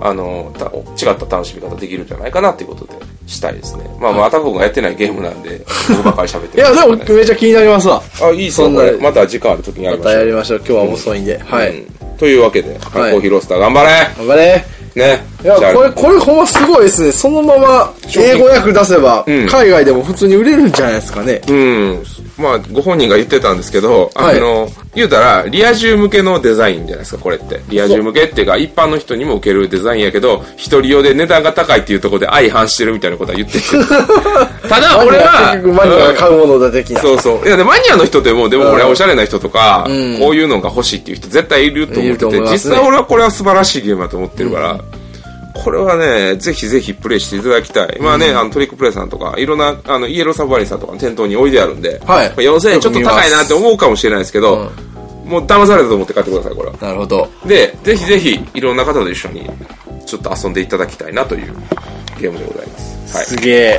[0.00, 2.94] あの、た違った楽しみ方できるんじゃないかなっていうことで
[3.26, 3.84] したいですね。
[4.00, 8.00] まあまあ、アタコがやってないゲームなんで、僕ばっかり喋っていや、でもるめっちゃ気になりますわ。
[8.22, 8.82] あ、いいっすよ、そんな。
[9.00, 10.14] また時間ある時にやりまましょう。
[10.14, 10.58] たやりましょう。
[10.58, 11.38] 今日は遅いんで。
[11.38, 11.70] はい。
[11.70, 14.77] うんというわけで、缶コーヒーロースター頑張れ頑張れ。
[14.98, 15.22] ね。
[15.42, 17.12] いや、これ、これほんますごいですね。
[17.12, 21.40] そのまま英語訳出せば、うん海外でも普通に売れるんじゃないですかね。
[21.48, 22.04] うん。
[22.36, 27.60] まあ、ご本人が言ってたんですけど、あはいの、言うたら、リア充向けのデザインじゃないですか、これって。
[27.68, 33.64] リア充向けっていうか、一般の人にも受けるデザインやけど、一人用で値段が高いっていうところで相反してるみたいなことは言ってて。
[34.68, 37.00] ただ、俺は、結局マニアが買うものだ的な。
[37.00, 37.46] そうそう。
[37.46, 44.78] いや、で、マニアの人でも、でも俺はおしゃれな人とか、うんこういうのが欲しいっていう人絶対いると思ってて、実際俺はこれは素晴らしいゲームだと思ってるから、
[45.64, 47.98] これはね、ぜひぜひプレイしていただきたい。
[48.00, 54.70] まあね、あのトリックプレイさんとか、いろんな、あの、イエローサブマリンさんとかの店頭に置いてあるんで、はいまあ4000円ちょっと高いなって思うかもしれないですけど、
[55.24, 56.76] もう騙されたと思って買ってください、これは。
[56.80, 57.28] なるほど。
[57.44, 59.50] で、ぜひぜひ、いろんな方と一緒に、
[60.06, 61.54] ちょっと遊んでいただきたいなという
[62.18, 63.16] ゲームでございます。
[63.16, 63.26] はい。
[63.26, 63.78] すげえ。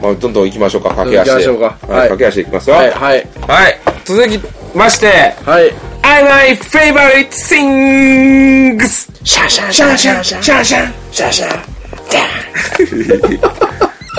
[0.00, 1.32] まあ、どんどん行きましょうか、駆け足で。
[1.32, 2.76] 行きましょうかはい、はい駆け足でいきますよ。
[2.76, 3.28] はい、はい。
[3.48, 3.80] はい。
[4.04, 4.40] 続き
[4.74, 5.93] まして、はい。
[6.06, 9.08] はい、my favorite things!
[9.24, 11.64] シャンシャンシャンシャンシャンシャンシャンシャンシャン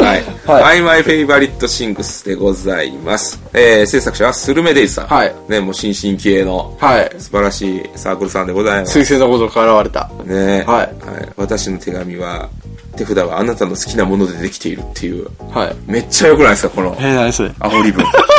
[0.04, 0.24] はい。
[0.48, 3.40] はい I my favorite things でございます。
[3.54, 5.08] えー、制作者はスルメデイさん。
[5.08, 7.12] はいね、もう新進気鋭のはい。
[7.20, 8.98] 素晴らしいサークルさんでございます。
[8.98, 10.10] 彗星のごとく現れた。
[10.26, 10.90] ねはい
[11.38, 12.50] 私の手紙は、
[12.98, 15.28] 手札はあなたの好きなものでできているっていう。
[15.52, 15.76] はい。
[15.86, 16.98] めっちゃ良くないですか、この。
[17.00, 18.04] え、何それ煽り文。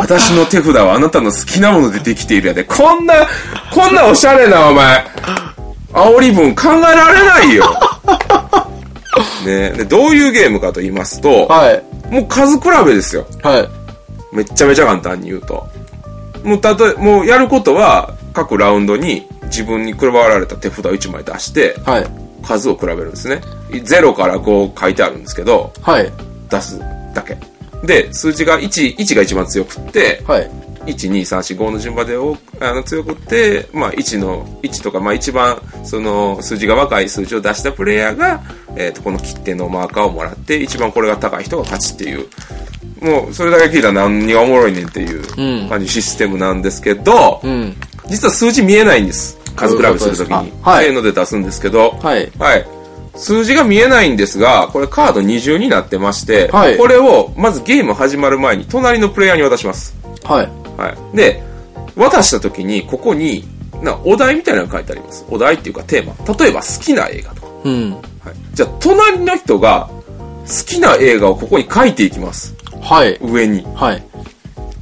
[0.00, 2.64] 私の手札はあなたの好きなものでできているやで。
[2.64, 3.14] こんな、
[3.70, 5.04] こんなおしゃれなお前、
[5.92, 7.64] 煽り文考えられないよ。
[9.44, 11.82] ねで、どういうゲームかと言いますと、はい。
[12.12, 13.26] もう数比べですよ。
[13.42, 13.68] はい。
[14.34, 15.68] めっちゃめちゃ簡単に言うと。
[16.44, 22.06] もうたとえ、もうやることは、各ラウンドに自分に配られた手札を1枚出して、はい。
[22.42, 23.42] 数を比べるんですね。
[23.70, 26.10] 0から5書いてあるんですけど、はい。
[26.48, 26.78] 出す
[27.14, 27.36] だけ。
[27.84, 30.50] で、数字が1、1が一番強くって、はい。
[30.86, 38.42] 1、2、3、4、5の順番でおあの強くって、まあ1の、1とか、まあ一番、その数字が若い数字を出したプレイヤーが、
[38.76, 42.28] えっ、と、この切手のマーカーをもらって、一番これが高い人が勝ちっていう、
[43.00, 47.74] もうそれだけ聞いたら何がおもろいねんっていううん感じシステムなんですけど、うん。
[48.08, 49.38] 実は数字見えないんです。
[49.56, 50.64] 数比べするときにどういうことです。
[50.64, 52.30] かはいせーので出すんですけど、はい。
[52.38, 52.66] はい。
[53.16, 59.94] 数字が見えないんですが、これカード二重になってまして、はいこれをまずゲーム始まる前に隣のプレイヤーに渡します。
[60.24, 60.48] はい。
[60.80, 61.16] はい。
[61.16, 61.42] で、
[61.96, 63.44] 渡した時にここに、
[63.82, 65.24] な、お題みたいなのが書いてあります。
[65.28, 66.14] お題っていうかテーマ。
[66.34, 67.48] 例えば好きな映画とか。
[67.64, 67.90] うん。
[67.92, 68.00] はい。
[68.54, 69.90] じゃあ、隣の人が
[70.46, 72.54] 好きな映画をここに書いていきます。
[72.80, 73.18] はい。
[73.22, 73.64] 上に。
[73.74, 74.02] はい。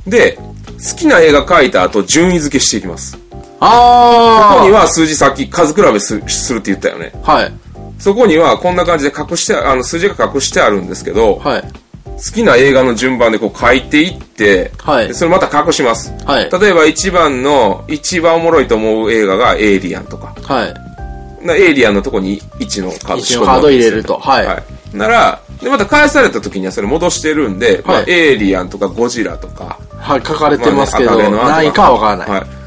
[0.07, 3.19] で、好きな映画書いた後、順位付けしていきます。
[3.61, 7.13] あここには数字さっき数比べすするって言ったよね。
[7.15, 7.33] ー。
[7.33, 7.53] はい。
[7.99, 11.63] そこにはこんな感じで隠して、あの、数字が隠してあるんですけど、はい。
[11.63, 16.13] 好きな映画の順番でこう書いていって、はいでそれまた隠します。
[16.25, 16.51] はい。
[16.51, 20.35] 例えば一番の、一番おもろいと思う映画がエイリアンとか。
[20.43, 21.47] はい。
[21.47, 24.19] なエイリアンのとこに1のカード一のカード入れると。
[24.19, 24.47] はい。
[24.47, 24.59] は
[24.93, 24.97] い。
[24.97, 30.23] なら、で、また返された時にはそれ戻してるんで、まあはいエイリアンとかゴジラとか、はい。
[30.25, 32.31] 書かれてますけど、まあね何位かはわからない。
[32.31, 32.58] はい。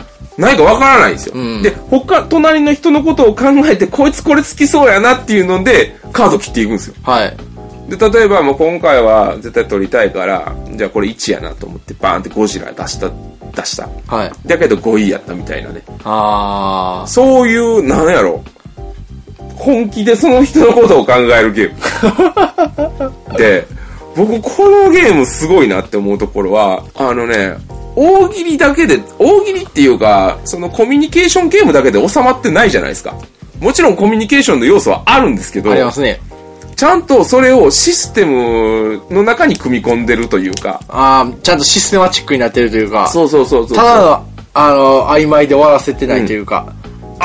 [0.42, 1.34] 何かわからないんですよ。
[1.36, 6.96] うんで、他、隣の人のことを考えて、こいつこれ好きそうやなっていうので、カード切っていくんですよ。
[7.04, 7.38] はい。
[7.90, 13.10] で、例えばもう今回は絶対取りたいから、じゃあこれ1やなと思ってバーンってゴジラ出した、
[13.56, 13.88] 出した。
[14.08, 14.32] はい。
[14.48, 15.84] だけど5位やったみたいなね。
[16.04, 18.44] あそういう、なんやろ。
[19.56, 23.38] 本気でその人のことを考えるゲーム。
[23.38, 23.68] で、
[24.16, 27.56] 僕このゲームすごいなって思うところは、あのね、
[27.96, 33.16] 大喜利だけで、大喜利っていうか、そのコミュニケーションゲームだけで収まってないじゃないですか。
[33.60, 36.20] もちろんコミュニケーションの要素はあるんですけど、ありますね。
[36.76, 43.78] ちゃんとそれをシステムの中に組み込んでるというか、ああ、ちゃんとシステマチックになってるというか、そうそうそうそう。
[43.78, 46.74] ただの、あの、曖昧で終わらせてないというか、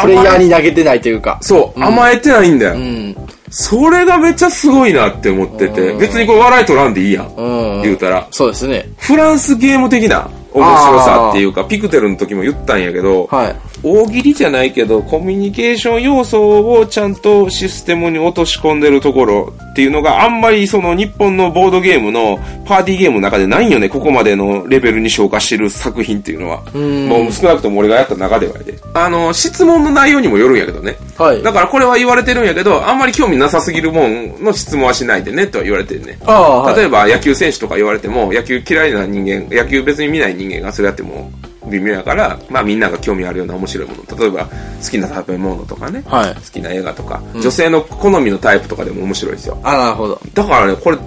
[0.03, 1.39] プレイヤーに投げてないというか。
[1.41, 2.75] そう、甘えてないんだよ。
[2.75, 3.17] うん。
[3.59, 7.35] それがめっちゃすごいなって思ってて、別にこれ笑い取らんでいいやん。
[7.35, 7.83] うん。
[7.83, 8.29] 言うたら。
[8.31, 8.87] そうですね。
[8.99, 13.57] フランスゲーム的な面白さっていうか、ピクテルの時も言ったんやけど、はい。
[13.89, 26.65] 大喜利じゃないけど、コミュニケーション要素をちゃんとシステムに落とし込んでるところっていうのがあんまりその日本のボードゲームのパーティーゲームの中でないんよね、ここまでのレベルに消化してる作品っていうのは。
[26.75, 28.75] んもう少なくとも俺がやった中ではやで。
[28.93, 30.97] あの、質問の内容にもよるんやけどね。
[31.17, 31.43] はい。
[31.45, 36.19] だからこれは言われてるんやけど、あんまり興味なさすぎるもんの質問はしないでねとは言われてるね。
[36.27, 36.77] ああ、はい。
[36.77, 41.31] 例えば野球選手とか言われても、野球嫌いな人間、野球別に見ない人間がそれやっても
[41.69, 44.19] 微妙やから、まあみんなが興味あるような面白いもの。
[44.19, 49.59] 例えば好きな食べ物とかね、はい好きな映画とか、女性の好みのタイプとかでも面白いですよ。
[49.63, 50.21] あ、なるほど。
[50.35, 50.99] だからね、これ、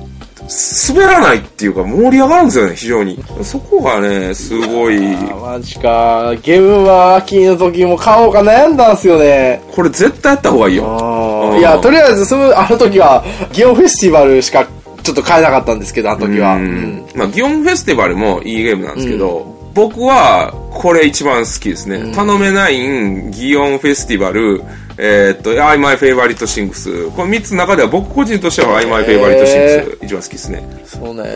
[0.87, 3.23] 滑らないっていうか盛り上がるんですよね、非常に。
[3.43, 6.33] そこがね、すごい、あ、マジか。
[6.41, 9.61] ゲームは秋の時も買おうか悩んだんすよね。
[9.71, 11.55] これ絶対やった方がいいよ。
[11.59, 14.65] いや、とりあえず、その、あの時は、ギオンフェスティバルしか、
[15.03, 16.55] ちょっと買えなかったんですけど、あの時は。
[16.55, 17.05] ううんん。
[17.15, 22.11] まあ、ギオンフェスティバルもいいゲームなんですけど、僕はこれ一番好きですね。
[22.13, 24.61] 頼めないん、ギオンフェスティバル、
[24.97, 27.09] えーっと、I My Favorite Things。
[27.11, 30.61] この3つの中では僕個人としては I My Favorite Things 一番好きですね。
[30.85, 31.33] そうね。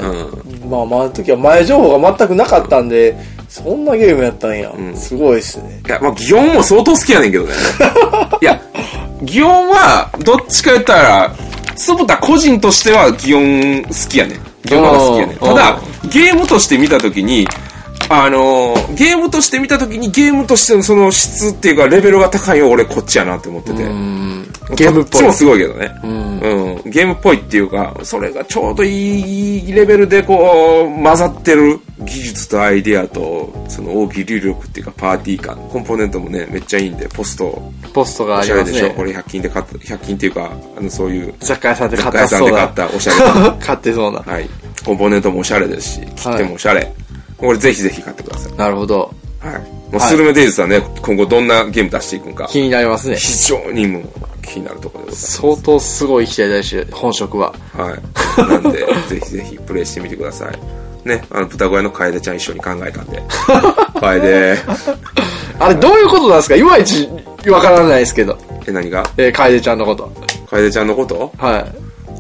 [0.66, 3.16] うまあまあ、あの時は前情報が全くなかったんで、
[3.48, 4.74] そんなゲームやったんや。
[4.94, 5.82] すごいっすね。
[5.88, 7.54] いや、まあ、ギオンも相当好きやねんけどね。
[8.42, 8.62] いや、
[9.22, 11.36] ギオンは、どっちか言ったら、
[11.78, 14.40] つぶた個人としてはギオン好きやねん。
[14.66, 15.36] ギオンの方が好きやねん。
[15.38, 15.80] うんただ、
[16.10, 17.48] ゲームとして見たときに、
[18.14, 23.84] あのーゲームとして見たときにゲームとしてのその質っていうかレベルが高いよ俺こっちやなって思ってて。
[24.76, 25.94] ゲームっぽいこっちもすごいけどね。
[26.04, 26.90] うん。
[26.90, 35.56] ゲームっぽいっていうか、それがちょうどいいレベルでこう、混ざってる技術とアイディアと、その大喜利力っていうかパーティー感。
[35.70, 38.94] コンポーネントもね、めっちゃいいんで、ポスト、ポストがおありますしゃれでしょ、ね。
[38.96, 42.46] これ100均で買った、100均っていうか、あの、そういう、雑貨屋さんで買雑貨屋さん。
[42.46, 43.58] で買ったおしゃれな。
[43.60, 44.20] 買ってそうな。
[44.20, 44.50] はい。
[44.86, 46.92] コンポーネントもおしゃれですし、切手もおしゃれ。
[47.44, 48.54] これぜひぜひ買ってください。
[48.56, 49.14] なるほど。
[49.40, 49.92] はい。
[49.92, 53.16] もうスルメデイズさんね、今後どんなゲーム出していくんか、気になりますね。
[53.18, 54.04] 非常にもう
[54.42, 55.38] 気になるところでございます。
[55.42, 57.54] 相当すごい期待大し、本職は。
[57.76, 57.96] は
[58.38, 58.42] い。
[58.50, 58.80] なんで、
[59.10, 61.08] ぜひぜひプレイしてみてください。
[61.08, 63.22] ね、あの、豚小屋の楓ちゃん一緒に考えたんで。
[64.00, 64.58] 楓。
[65.60, 66.56] あれ、どういうことなんですか？
[66.56, 67.10] いまいち
[67.50, 68.38] わからないですけど。
[68.66, 69.06] え、何が？
[69.18, 70.10] えー、楓ちゃんのこと。
[70.50, 71.32] 楓ちゃんのこと？
[71.38, 71.66] はい。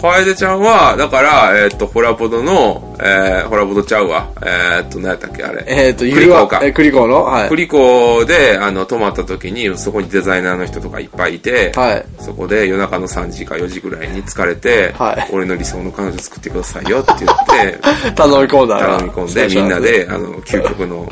[0.01, 4.29] 楓ちゃんは、だから、えーっと、ホラボドの、えー、ホラボドちゃうわ。
[4.41, 5.63] えーっと、何やったっけ、あれ。
[5.67, 7.23] えっ、と、クリコーかえー、クリコーの？
[7.23, 7.49] はい。
[7.49, 12.05] クリコで、あの、泊まった時に、そこにデザイナーの人とかいっぱいいて、はい。
[12.19, 17.37] そこで夜中の3時か4時ぐらいに疲れて、はい俺の理想の彼女作ってくださいよって言っ
[17.71, 17.79] て、
[18.15, 18.97] 頼み込んだら。
[18.97, 19.79] 頼み込んで、みんな。
[19.79, 21.11] で、あの、究極の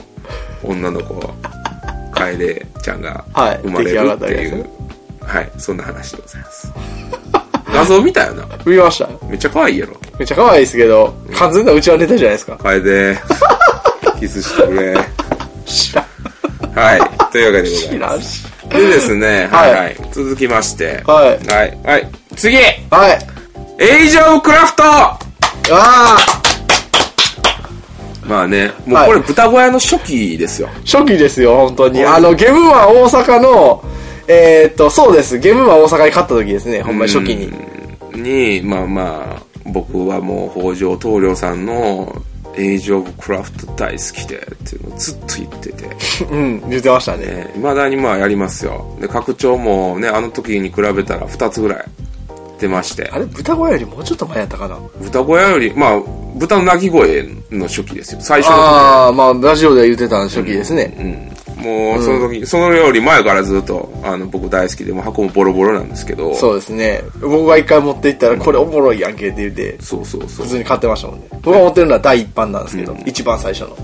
[0.63, 1.33] 女の子、
[2.11, 4.69] 楓ちゃんがはい生まれるっていう、
[5.21, 6.73] はい、そんな話でございます。
[7.73, 8.45] 画像見たよな。
[8.65, 9.09] 見ました。
[9.27, 9.97] めっちゃ可愛いやろ。
[10.19, 12.57] めっちゃ可愛いですけど、完全なうちはネタじゃないですか。
[12.57, 13.17] 楓、
[14.19, 14.97] キスしてくれ。
[15.65, 16.05] 知らん。
[16.73, 18.43] はい、というわけでございます。
[18.43, 18.51] 知らんし。
[18.69, 19.95] でですね、ははいいはい。
[20.11, 21.47] 続きまして、はい。
[21.47, 22.07] はい、はい。
[22.35, 22.61] 次は
[23.09, 23.83] い。
[23.83, 25.17] エイジオブクラフトあ
[25.71, 26.17] あ
[28.23, 30.69] まあね、もうこれ豚小屋の初期ですよ。
[30.85, 32.01] 初期ですよ、本当に。
[32.01, 33.83] うんあの、ゲームマン大阪の、
[34.31, 35.37] えーっと、そうです。
[35.39, 37.51] ゲームマン大阪に勝った時ですね、ほんまに初期に。
[38.15, 42.21] に、まあまあ、僕はもう北条棟梁さんの
[42.55, 45.89] エイジ・オブ・クラフト大好きでっていうのをずっと言ってて、
[46.31, 47.25] うん、言ってましたね。
[47.25, 48.97] ね、未だにまあやりますよ。
[48.99, 51.85] で、拡張もね、あの時に比べたら2つぐらい
[52.59, 54.77] 出ましてあ、れ、豚小屋よりもうちょっと前やったかな。
[55.01, 56.01] 豚小屋より、まあ、
[56.35, 58.21] 豚の鳴き声の初期ですよ。
[58.21, 60.93] 最初のああ、まあ、ラジオで言ってた初期ですね。
[60.97, 61.31] うん。
[61.61, 67.01] もう、その時、そのより前からずっと、あの、僕大好きで、もう箱もボロボロなんですけど、そうですね。
[67.19, 71.27] 僕が一回持って行ったら、これおもろいやんけって言って、そうそうそう普通に買ってましたもんね。
[71.41, 73.77] 僕が持ってるのは第一版なんですけど、一番最初の。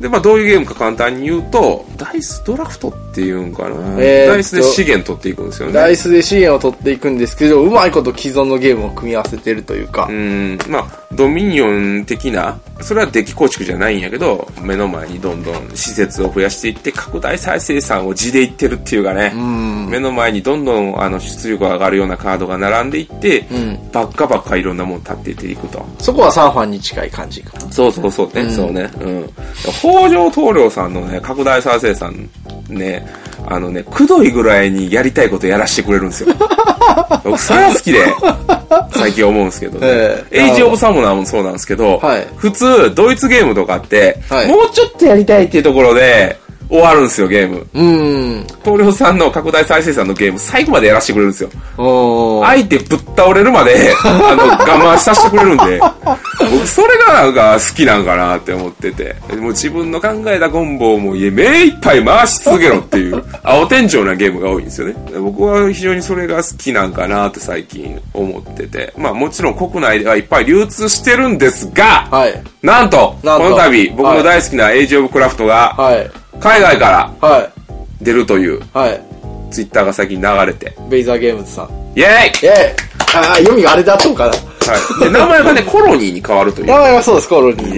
[0.00, 3.76] で、まあ、どういうゲームか簡単に言うと、ダイスドラフトっていうんかな。
[3.98, 5.72] えーダイスで資源取っていくんですよね。
[5.72, 10.12] ダイスで資源を取っていくんですけど、うまいこと既存のゲームを組み合わせてるというかう。
[10.12, 19.32] ん、まあ、ドミニオン的な、それはデッキ構築じゃないんやけど、目の前にどんどん施設を増やしていって、拡大再生産を地でいってるっていうかね、
[19.88, 25.84] 目の前にどんどんあの出力が上がるようなカードが並んでいって、んばっかばっかいろんなもの立っていっていくと。
[25.98, 27.58] そこはサンファンに近い感じか。
[27.70, 28.90] そうそうそうね、そうね。
[29.00, 29.30] うん。
[29.80, 32.28] 北条棟梁さんのね、拡大再生産
[32.68, 33.06] ね、
[33.46, 36.34] あのね、くどいぐらいにやりたいことやらしてくれるんですよ。
[37.24, 38.04] 僕、それは好きで、
[38.92, 39.86] 最近思うんですけどね。
[39.86, 40.44] ええ。
[40.44, 42.26] エイジ・オブ・サムナーもそうなんですけど、はい。
[42.36, 44.48] 普通、ドイツゲームとかって、はい。
[44.48, 47.66] もうちょっとやりたいっていうところで、終わるんですよ、ゲーム。
[47.74, 48.46] うーん。
[48.62, 51.50] 棟梁さんの拡大再生産のゲーム、最後までやらせてくれるんですよ。
[52.44, 55.80] 相手ぶっ倒れるまで、 あの、我慢させてくれるんで、
[56.38, 64.94] 僕、それがなんか好きなんかなって思ってて、もう自分の考えたコンボをもう目いっぱい回し続けろっていう、青天井なゲームが多いんですよね。
[65.18, 72.42] 僕は非常にそれが好きなんかなって最近思ってて、まあもちろん国内ではいっぱい流通してるんですが、はい。
[72.62, 76.23] なんと、なんとこの度、僕の大好きなエイジオブクラフトが、はい。
[76.40, 78.04] 海外からはい。
[78.04, 79.00] 出るという、はい。
[79.50, 81.68] ツイッターが最近流れて、ベイザーゲームズさん。
[81.96, 82.06] イェーイ
[82.42, 84.30] えー、あー、読みがあれだったのかな。
[84.30, 84.36] は
[84.98, 85.04] い。
[85.04, 86.66] で、名前がね、 コロニーに変わるという。
[86.66, 87.72] 名前はそうです、コロニー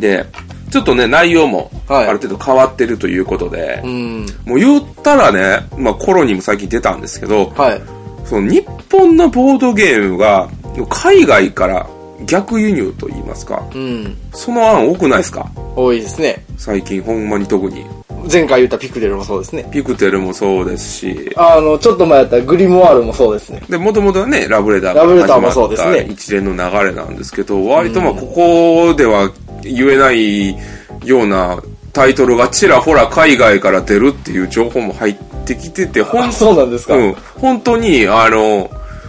[0.00, 0.18] で。
[0.18, 0.26] で、
[0.70, 4.26] ちょっとね、内容も、あはいる程度変わってるということで、うん。
[4.44, 7.80] もう言ったらね、まあコロニーも最近出たんですけど、はい。
[8.24, 10.48] その日本のボードゲームが、
[10.88, 11.86] 海外から
[12.24, 14.16] 逆輸入と言いますか、うん。
[14.32, 15.50] その案多くないですか？
[15.76, 16.44] 多いですね。
[16.56, 17.84] 最近ほんまに特に。
[18.32, 19.68] 前回言ったピクデルもそうですね。
[19.70, 23.62] ピクテルもそうですし、あの、ちょっと前やったらグリモワールもそうですね。
[23.68, 29.30] で、もともとはね、ラブレターラブレターも始まったそうですね一連の流れなんですけど、割とまあ、ここでは
[29.62, 30.56] 言えない
[31.04, 31.62] ような
[31.92, 36.96] タイトルがちらほら海外から出るっていう情報も入ってきてて、ほんあ、そうなんですか。
[36.96, 38.68] うん、本当に、あの、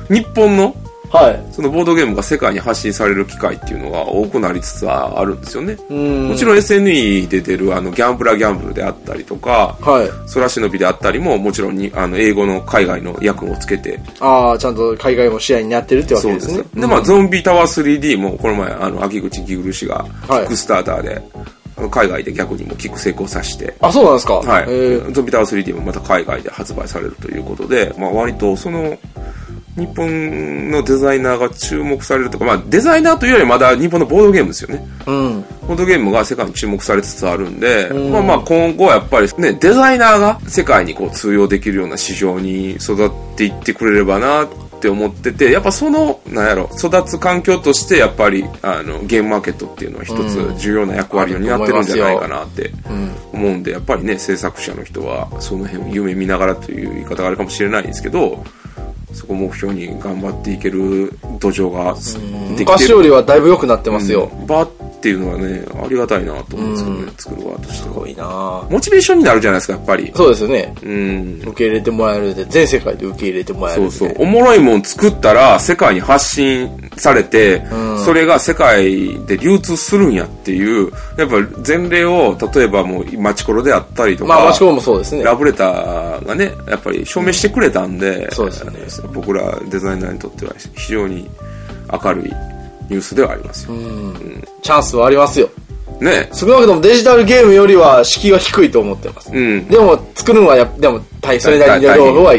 [0.09, 0.75] 日本の、
[1.09, 1.53] はい。
[1.53, 5.77] そのボードゲームが世界に発信される機会っていうのが多くなりつつあるんですよね。
[5.89, 6.27] うん。
[6.29, 10.31] もちろん SNE で出るあのギャンブラーギャンブルであったりとか、はい。
[10.33, 16.63] 空忍びであったりももちろんにあの英語の海外の訳をつけてああ、ちゃんと海外も試合になってるってわけですね。
[16.73, 21.21] で、まあ、ゾンビタワー 3D も、この前、あの、秋口ギグル氏が、キはいックスターターで、
[21.77, 24.33] あの海外で逆にもキック成功させて、あ、そうなんですか。
[24.35, 24.65] はい。
[24.67, 28.97] えーゾンビタワー 3D もまた海外で発売されるということで、まあ、割と、その、
[29.77, 34.87] 日本のデザイナーが注目されるとか、まあ、デザイナーというよりまだ日本のボードゲームですよね。
[35.05, 35.41] うん。
[35.67, 52.71] ボードゲームが世界に注目されつつあるんで、まあまあ今後はやっぱりね、デザイナーが世界にこう通用できるような市場に育っていってくれればなって思ってて、やっぱその、なんやろ、育つ環境としてやっぱり、あの、ゲームマーケットっていうのは一つ重要な役割を担ってるんじゃないかなって
[53.33, 58.43] 思うんで、やっぱりね、制作者の人はその辺を夢見ながらという言い方があるかもしれないんですけど、
[59.17, 64.31] そこを目標に頑張っていける土壌ができてる昔よりはだいぶ良くなってますよ。
[64.47, 67.93] 場っていうのはね、ありがたいなと思うんですけどね、作る側としては。
[67.93, 70.11] すごいなぁモチベーションになるじゃないですか、やっぱり。
[70.15, 70.73] そうですよね。
[70.83, 71.39] うん。
[71.43, 74.15] 受け入れてもらえるで、全世界で受け入れてもらえるそうそう。
[74.19, 77.63] おもろいもん作ったら、世界に発信されて、
[78.05, 85.23] それが世界で流通するんやっていう、やっぱ前例を、例えばもう、マチコロであったりとか、まあ、マチコロもそうですね。
[85.23, 88.79] ラブレターがね、やっぱり証明してくれたんで、そうですよね
[89.13, 91.29] 僕らデザイナーにとっては非常に
[92.03, 92.33] 明るい
[92.89, 93.75] ニュースではありますよ。
[94.61, 95.49] チャンスはありますよ。
[95.99, 96.29] ね。
[96.31, 99.31] 少なくともデジタルゲームよりは敷居は低いと思ってます。
[99.31, 99.67] うん。
[99.67, 102.35] でも、作るのはやっでも、大それなりの労力は、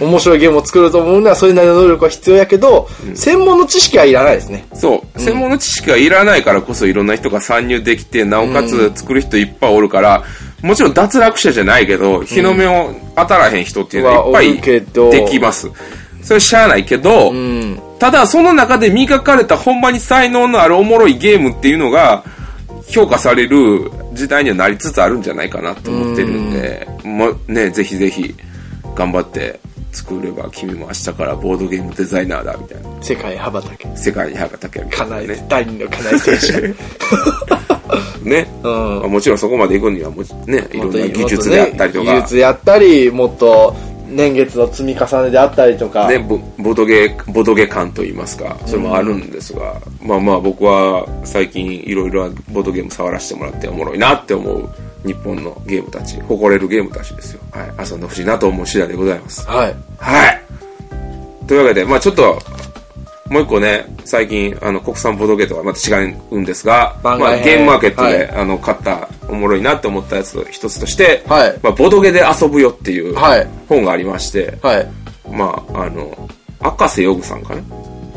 [0.00, 4.64] 面白いゲームを作ると思うのは、それなりの能力は必要やけど、専門の知識はいらないですね。
[4.74, 5.20] そう。
[5.20, 10.24] 専門の知識がいらないからこそいろんな人が参入できて、なおかつ作る人いっぱいおるから、
[10.62, 15.70] もちろん脱落者じゃないけど、日の目を当たらへん人っていうのはいっぱいどできます。
[16.22, 17.80] それしゃあないけど、うん。
[17.98, 22.24] ただその中で磨かれたほんまに才能のあるおもろいゲームっていうのが、
[22.88, 28.34] 評価される時代にはなりつつあるんじゃないかなと思ってるんで、もうね、ぜひぜひ
[28.94, 29.58] 頑張って
[29.92, 33.02] 作れば君も明日からボードゲームデザイナーだみたいな。
[33.02, 33.88] 世界羽ばたけ。
[33.96, 35.46] 世界に羽ばたけるみたかなえ、いなね。
[35.48, 36.74] 第二のかなえ選手。
[38.28, 38.46] ね。
[38.62, 43.74] うんまあもちろんそこまで行くにはもちね、いろんな技術であったりとか、技術やったり、もっと
[44.12, 46.08] 年月の積み重ねであったりとか。
[46.08, 54.68] ね、ボボドゲ、ボドゲ感といいますか、それもあるんですが、まあまあ僕は最近いろいろボドゲーム触らせてもらっておもろいなって思う
[55.04, 57.40] 日本のゲームたち、誇れるゲームたちですよ。
[57.50, 57.88] はい。
[57.88, 59.46] 遊んでほしいなと思う次第でございます。
[59.46, 59.76] はい。
[59.98, 60.42] はい。
[61.46, 62.38] というわけで、まあちょっと、
[63.28, 74.86] もう一個ね、最近、あの、国産ボードゲーとはまた違うんですが、まあゲームマーケットで、はいあの、買ったおもろいなって思ったやつの一つとして、はいまあ、ボドゲで遊ぶよっていうはい本がありまして、はい。
[75.30, 76.28] まあ、あの、
[76.60, 77.62] 赤瀬ヨグさんかな？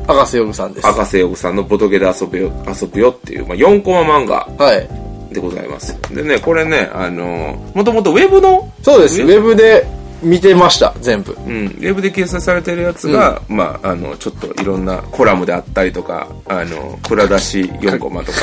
[0.07, 0.87] 赤瀬ヨグさんです。
[0.87, 5.33] 赤瀬ヨグさんのボドゲで遊ぶよ、遊ぶよっていう、まあ、4コマ漫画はい。
[5.33, 5.97] でございます。
[6.13, 9.21] でね、これね、あの、もともとウェブの、そうです。
[9.21, 9.85] ウェブで
[10.21, 11.33] 見てました、全部。
[11.45, 18.37] うん、ウェブで掲載されてるやつが、まあ、あの、ちょっといろんなコラムであったりとか、あの、蔵出し4コマとか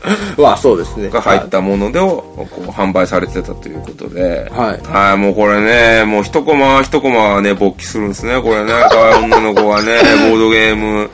[0.36, 1.08] まあ、そうですね。
[1.08, 8.72] が入ったものでを、こう、販売されてたということで、はいはい、もうこれね、もう一コマ一コマはね、勃起するんですね、これね。
[8.90, 9.98] 可愛い女の子がね、
[10.30, 11.10] ボードゲーム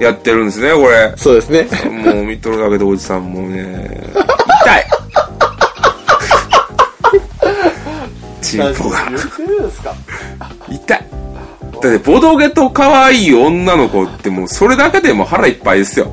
[0.00, 1.12] やってるんですね、これ。
[1.16, 1.68] そうですね。
[1.90, 3.88] もう見とるだけでおじさんもね、
[4.62, 4.97] 痛い
[8.50, 9.94] チンポが言ってるんですか？
[10.68, 11.06] 痛い
[11.70, 16.10] だってボドゲと可愛い女の子ってもうそれだけでも腹いっぱいですよ。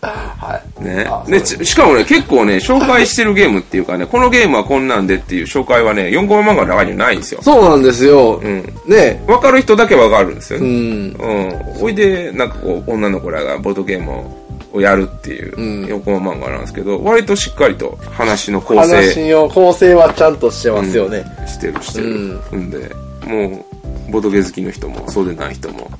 [0.00, 0.84] はい。
[0.84, 1.24] ねあ。
[1.26, 7.42] で、ちしかもね、結構ね、紹介してるゲームっていうかね、このゲームはこんなんでっていう紹介はね、4コマ漫画の中にはないんですよ。
[7.42, 8.36] そうなんですよ。
[8.36, 8.62] うん。
[8.86, 10.68] ねわかる人だけわかるんですようね。
[10.68, 11.12] ん。
[11.14, 11.82] うん。
[11.82, 14.45] おいで、なんかこう、女の子らがボードゲームを
[14.80, 21.24] やるっていううん4コマ漫画なんですけど、割としっかりと話の構成話の構成はちゃんとしてますよね。
[21.46, 22.06] してるしてる。
[22.06, 22.78] うんうんで、
[23.26, 23.64] も
[24.08, 25.90] う、ボードゲー好きの人も、そうでない人も、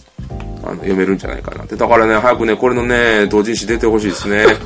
[0.63, 1.77] あの、読めるんじゃないかなって。
[1.77, 4.47] だからね、早くね、これのね、同人誌出てほしいですね。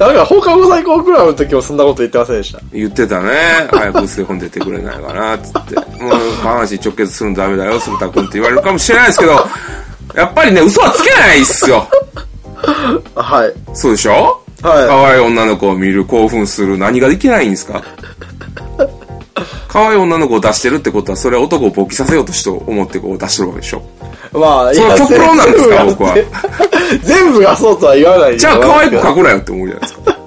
[0.00, 2.60] なんか放課後最高クラブの時もそんなこと言ってませんでした？
[2.72, 3.30] 言ってたね。
[3.70, 5.76] 早く薄い本出てくれないかな、つって。
[6.02, 9.32] もう、話に直結するのダメだよ、鈴田君って言われるかもしれないですけど、
[10.16, 11.86] やっぱりね、嘘はつけないっすよ。
[13.14, 13.76] はい。
[13.76, 14.40] そうでしょ？
[14.62, 14.88] はい。
[14.88, 17.82] 可愛い女の子を見る、興奮する、何ができないんですか？
[19.68, 23.82] 可愛い女の子を出してるってことは、それは男を勃起させようとして思ってこう出してるわけでしょ？
[24.32, 25.84] まあ、いその極論なんですか？
[25.84, 26.14] 僕は。
[27.02, 30.18] 全部がそうとは言わないじゃあ可愛くか書くなよって思うじゃないですか。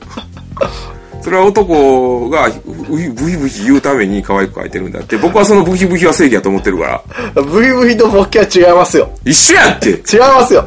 [1.22, 2.50] それは男が
[2.88, 7.04] ブヒブヒ言うために可愛く書いてるんだって、僕はそのブヒブヒは正義だと思ってるか
[7.36, 9.10] ら、ブヒブヒとボッキは違いますよ。
[9.26, 9.90] 一緒やって。
[9.90, 10.66] 違いますよ。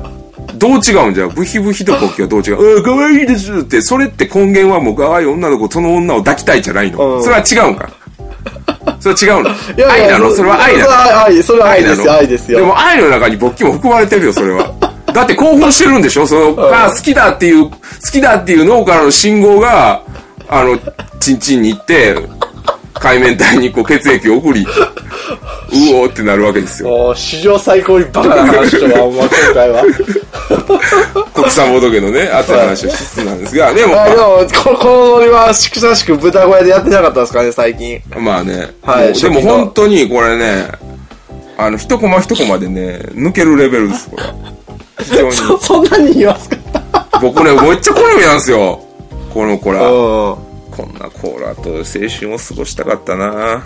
[0.57, 2.77] どう違うんじゃブヒブヒとボッキはどう違う？
[2.79, 7.17] うん、可愛いですって、それって根源はもう可愛い女の子、その女を抱きたいじゃないの。
[7.17, 7.91] うんそれは違うんか？
[9.01, 9.51] それは違うの？
[9.51, 10.31] いやいや愛なの？
[10.33, 12.59] それは愛なのそれは愛、それは愛ですよ、愛ですよ。
[12.61, 14.75] でも愛の中に勃起も含まれてるよ、それは。
[15.13, 16.27] だって興奮してるんでしょ？
[16.27, 17.77] その、あ好きだっていう、好
[18.13, 20.03] きだっていう脳からの信号が、
[20.49, 20.79] あの、
[21.21, 22.17] チンチンに行って、
[22.95, 27.15] 海面体にこう血液を送り、うおーってなるわけですよ。
[27.15, 29.85] 史上最高にバカな話とは、まあ、今回は。
[31.35, 38.01] 国産ボドゲのね、あった話をしつつなんですが、でも、あでも、ここのノリは、しくさしく豚小屋でやってなかったですかね、最近。
[38.17, 40.69] まあね、はいでも本当にこれね、
[41.57, 44.35] あの、一コマ一コマでね、抜けるレベルです、これは。
[44.99, 45.33] 非常に。
[45.33, 46.57] そ、 そんなに言いますか
[47.21, 48.81] 僕ね、めっちゃ好みなんですよ。
[49.33, 49.83] この子ら。
[49.83, 50.51] うん。
[50.71, 53.27] こんなコーラと青春を過ごしたかったな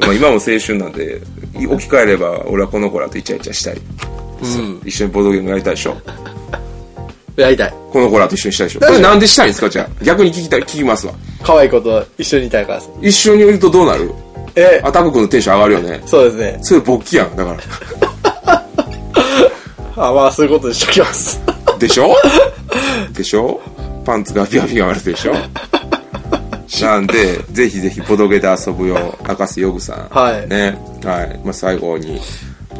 [0.00, 1.20] まあ今も青春なんで、
[1.54, 3.80] 置き換えれば俺はこの子らとイチャイチャしたい。
[4.42, 4.80] うん。
[4.84, 5.96] 一緒にボードゲームやりたいでしょ。
[7.36, 7.74] やりたい。
[7.92, 8.80] この子らと一緒にしたいでしょ。
[8.80, 9.68] それなんでしたいんですか？
[9.68, 10.04] じゃあ。
[10.04, 11.12] 逆に聞きたい、聞きますわ。
[11.42, 12.90] 可愛い子と一緒にいたいからです。
[13.02, 14.12] 一緒にいるとどうなる？
[14.54, 16.02] え、あ、タク君のテンション上がるよね。
[16.06, 16.58] そうですね。
[16.62, 17.36] それ勃起やん。
[17.36, 17.58] だから。
[20.08, 21.40] あ、まあ、そういうことにしときます。
[21.78, 22.14] でしょ？
[23.12, 23.60] でしょ？
[24.04, 25.34] パンツがピャピャ割れてるでしょ？
[26.86, 30.08] なんで、ぜひぜひ、ボドゲで遊ぶよ、赤瀬ヨグさん。
[30.10, 30.78] はいね。
[31.02, 31.40] はい。
[31.42, 32.20] まあ、最後に、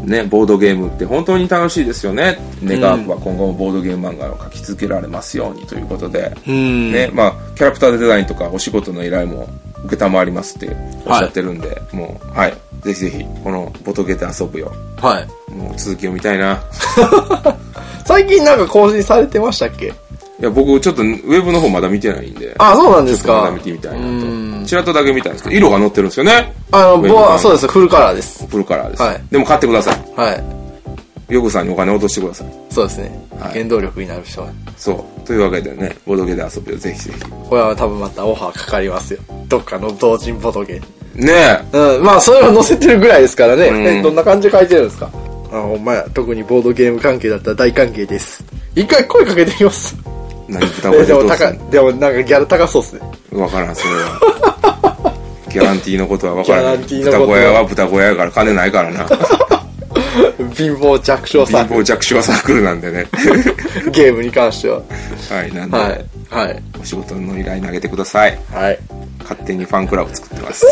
[0.04, 2.38] ね、ボードゲームって本当に楽しいですよね。
[2.64, 6.92] 願わくは今後もボードゲーム漫画を描き続けられますようにということで、うん。
[6.92, 9.48] ね、まあ、キャラクターデザインとかお仕事の依頼も
[9.84, 10.68] 受けたまわりますって
[11.06, 12.54] おっしゃってるんで、もう、はい。
[12.82, 14.72] ぜひぜひ、このボトゲで遊ぶよ。
[14.96, 15.52] はい。
[15.52, 16.62] もう続きを見たいな。
[18.04, 19.92] 最近なんか更新されてましたっけ？
[20.38, 22.54] いや、僕ちょっとウェブの方まだ見てないんで。
[22.58, 23.32] あ、そうなんですか？
[23.34, 23.60] まだ見。
[23.60, 24.66] てみたいなうんと。
[24.68, 26.52] ちらっとだけ見たんですけど、色が載ってるんですよね。
[26.72, 27.68] あの、ウェブボア、版そうです。
[27.68, 28.46] フルカラーです。
[28.46, 29.02] フルカラーです。
[29.02, 29.96] はいでも買ってください。
[30.14, 30.44] はい。
[31.28, 32.46] ヨグさんにお金落としてください。
[32.70, 33.28] そうですね。
[33.40, 34.48] はい原動力になる人は。
[34.76, 35.26] そう。
[35.26, 37.20] というわけでね、ボドゲで遊ぶよ、ぜひぜひ。
[37.48, 39.20] これは多分またオファーかかりますよ。
[39.48, 40.74] どっかの同人ボトゲ。
[41.14, 41.32] ね
[41.72, 41.96] え。
[41.96, 43.68] うん、まあそれを載せてるぐらいですからね。
[43.68, 45.10] うんえ、どんな感じで書いてるんですか？
[45.50, 46.06] あ、ほんまや。
[46.12, 48.44] 特にボードゲーム関係だったら大歓迎です。
[48.74, 49.96] 一回声かけてみます。
[50.48, 53.00] 何豚小屋えでどうすん高い、でもなんかギャラ高そうっすね。
[53.32, 55.12] のわからん、それは。
[55.50, 56.62] ギャランティーのことはわからん。
[56.62, 59.06] ギャランティーのこと豚小屋は豚小屋やから金ないからな。
[60.54, 63.06] 貧乏弱小貧さ乏弱小サークルなんでね。
[63.92, 64.80] ゲームに関しては。
[65.30, 66.04] はい、なんで、はい。
[66.30, 66.62] はい。
[66.80, 68.38] お仕事の依頼投げてください。
[68.52, 68.78] はい。
[69.20, 70.66] 勝手にファンクラブ作ってます。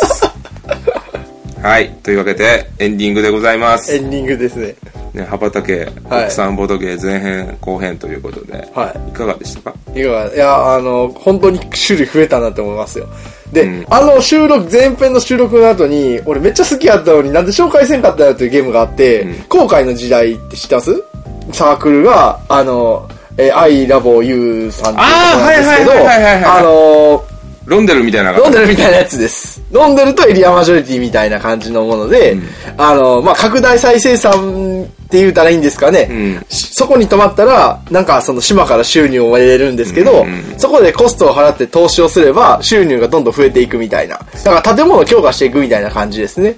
[1.62, 1.90] はい。
[2.02, 3.94] というわけで、エンディングでございます。
[3.94, 4.74] エンディングですね。
[5.14, 6.22] ね、羽ばたけ、はい。
[6.22, 9.12] 国産ボードゲー前編後編ということで、はい。
[9.12, 9.76] かがでしたか？
[9.94, 13.06] いかがいや、あの、本当に種類増えたなって思いますよ。
[13.52, 13.86] で、うん。
[13.88, 19.42] あの収録、前編の収録の後に、俺めっちゃ好きやったのになんで紹介せんかったよっていうゲームがあって、うん。
[19.48, 21.04] 後悔の時代って知ってます？
[21.52, 27.24] サークルが、あの、えー、I love you さんっていうとこなんですけど、あの
[27.66, 29.62] ロンデルみたいなロンデルみたいなやつです。
[29.70, 32.36] ロンデルとエリアマジョリティみたいな感じのもので、
[32.76, 36.08] あの、まあ、拡大再生産って言うたらいいんですかね。
[36.10, 44.18] うんしそこに泊まったら、なんかその島から収入を得れるんですけど、うんうんそこでコストを払って投資をすれば、収入がどんどん増えていくみたいな。
[44.44, 46.56] だから建物を強化していくみたいな感じですね。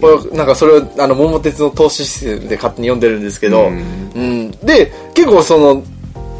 [0.00, 4.50] これなんかそれを、あの、桃鉄の投資施設で勝手に読んでるんですけど、ううんん。
[4.50, 5.82] で、結構その、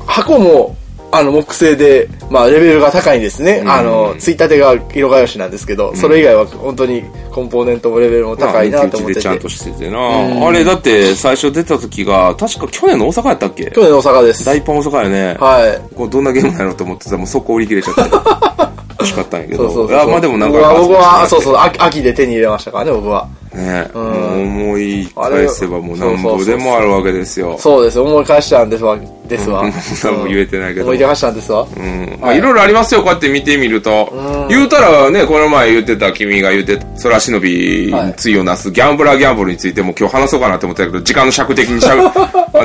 [0.06, 0.76] 箱も、
[1.16, 3.60] あの、木製で、まあ、レベルが高いんですね。
[3.62, 9.02] うんあの、ついたてが色がよしなんですけど、それ以外は本当にコンポーネントもレベルも高いなと思ってて。
[9.02, 10.00] まあでちゃんとしててな、う
[10.34, 13.70] んあれだって最初出た時が確か去年の大阪やったっけ？
[13.70, 14.44] 去年の大阪です。
[14.44, 15.94] 大パン大阪やね、はい。
[15.94, 18.00] こうどんなゲームなのと思ってたらもう速攻売り切れちゃって
[19.04, 19.96] 欲しかったんやけどそうそうそう。
[19.96, 23.28] いやまあでもなんか僕は、僕は、そうそう、秋秋で手に入れましたからね、僕は。
[23.54, 24.02] ね、うん。
[24.02, 27.56] もう思い返せばもうなんぼでもあるわけですよ。
[27.58, 28.98] そうです、思い返したんですわ、
[29.28, 29.62] ですわ。
[30.02, 30.86] 何も言えてないけど。
[30.86, 31.66] 思い出したんですわ。
[31.76, 32.18] うん。
[32.20, 34.10] まあ、いろいろありますよ、こうやって見てみると。
[34.12, 34.48] うん。
[34.48, 42.10] 言うたらね、この前言ってた君が言ってた、空忍びに対をなすギャンブラーギャンブルについても今日話そうかなと思ったけど、時間の尺的にしゃべ、な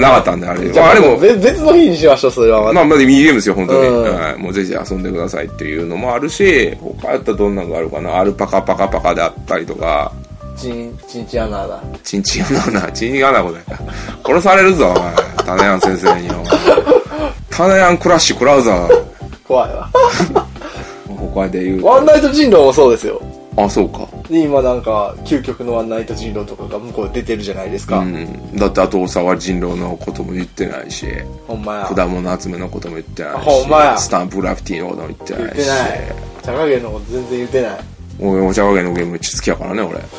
[0.09, 0.61] かったんで、あれ。
[0.73, 3.87] まあ、あれも、べ別の日にしましょう、それはまあ、まだいいゲームですよ、本当に。
[3.87, 4.03] うん。
[4.03, 4.41] はい。
[4.41, 8.17] もうぜひ遊んでくださいっていうのもあるし、他やったらどんなのがあるかな。
[8.17, 10.11] アルパカパカパカであったりとか、
[10.59, 11.81] チン、チンチアナだ。
[12.03, 13.65] チンチンアナ、チンアナコだよ。
[14.25, 15.15] 殺されるぞ、お前。
[15.37, 16.35] タナヤン先生によ。
[17.49, 18.71] タナヤンクラッシュ食らうぞ。
[19.47, 19.89] 怖いわ。
[21.07, 21.87] 他で言うと。
[21.87, 23.21] ワンナイト人狼もそうですよ。
[23.55, 24.07] あ、そうか。
[24.29, 27.99] で、今なんか、究極のワンナイト人狼とかが向こう出てるじゃないですか。
[27.99, 31.05] うん、だってあと大沢人狼のことも言ってないし
[31.47, 31.85] ほんまや。
[31.85, 36.15] 果物集めのことも言ってないほんまやしスタンプグラフィティのことも言って言ないしってない。
[36.43, 37.98] 茶加減のこと全然言ってない。
[38.21, 39.99] 俺お茶わけのゲームめっちゃ好きやからね俺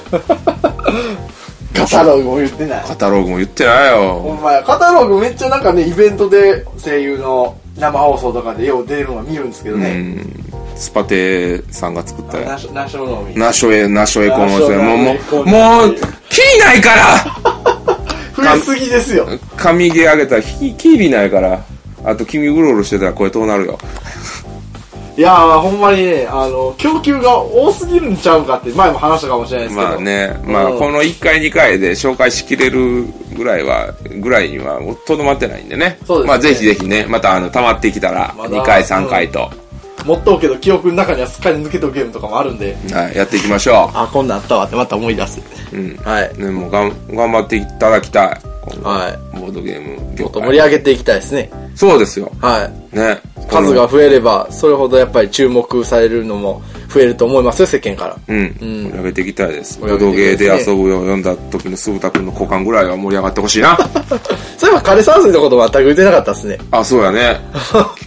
[1.75, 2.85] カタログも言ってない。
[2.85, 3.97] カタログも言ってないほ
[4.29, 4.63] よんまや。
[4.63, 9.93] カタログめっちゃなんかね、イベントで声優の生放送とかでよう出るのが見るんですけどうね。
[9.95, 10.45] ん
[10.77, 13.35] スパテさんが作ったナショナショノミ。
[13.39, 15.95] ナショエナショエコンナショエもうもうもう
[16.29, 17.25] キリないから
[18.37, 19.29] 増えすぎですよ。
[19.57, 21.61] 髪毛上げたらキキリないから
[22.05, 23.79] あと君うろうろしてたらこれどうなるよ
[25.21, 29.89] いやー、ほんまにね、あの、供給が多すぎるんちゃうかって、前も話したかもしれないですけど。
[29.91, 33.05] まあね、まあうんこの1回2回で紹介しきれる
[33.37, 35.99] ぐらいは、ぐらいにはとどまってないんでね。
[36.07, 39.51] そうですねまあぜひぜひね、またあの、溜まってきたら、まだ2回3回と、
[40.07, 42.75] 持っとうけど、記憶の中にはすっかり抜けとくゲームとかもあるんで。
[42.91, 45.43] はい、やっていきましょあ、こんなんあったわってまた思い出す。
[45.75, 45.77] う。
[45.77, 45.97] うん。
[45.97, 46.39] はい。
[46.39, 48.50] ね、もうがん頑張っていただきたい。
[48.83, 50.49] はいボードゲーム業もっと界。
[50.49, 51.51] 盛り上げていきたいですね。
[51.75, 52.31] そうですよ。
[52.41, 52.97] はい。
[52.97, 53.19] ね。
[53.49, 56.63] 数が増えれば、それほどやっぱり注目されるのも
[56.93, 58.17] 増えると思いますよ、世間から。
[58.27, 58.37] うん。
[58.37, 59.79] うん盛り上げていきたいです。
[59.79, 63.79] ボ盛りードゲー上げていきたいで遊ぶよう読んだ時の鈴田くんの股間ぐらいは盛り上がってほしいな。
[64.59, 66.59] そういえば枯山水のこと全く言ってなかったですね。
[66.71, 67.41] あ、そうやね。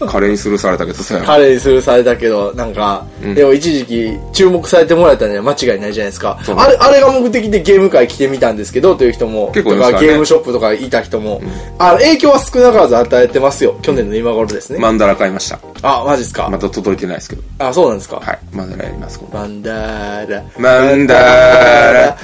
[0.07, 1.19] カレーにスルーされたけどさ。
[1.25, 6.57] 彼にするされたけど、なんか、うんでも一時期注目されてもらえたには間違いないじゃないですかそう。
[6.57, 11.41] あれ、あれが目的でゲーム界来てみたんですけど、という人も、結構ねゲームショップとかいた人も、
[11.79, 13.75] あの、影響は少なからず与えてますよ。
[13.81, 14.79] 去年の今頃ですね。
[14.79, 15.59] マンダラ買いました。
[15.81, 16.47] あ、マジっすか。
[16.49, 17.41] まだ届いてないですけど。
[17.59, 18.17] あ、そうなんですか。
[18.17, 18.39] はい。
[18.51, 20.43] マンダラやります、マンダーラ。
[20.57, 22.17] マンダーラ、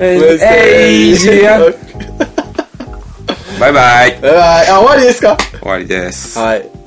[0.00, 1.58] エイジア。
[3.60, 4.18] バイバイ。
[4.22, 4.68] バイバイ。
[4.70, 5.36] あ、終わりですか？
[5.60, 6.38] 終わりです。
[6.38, 6.77] はい。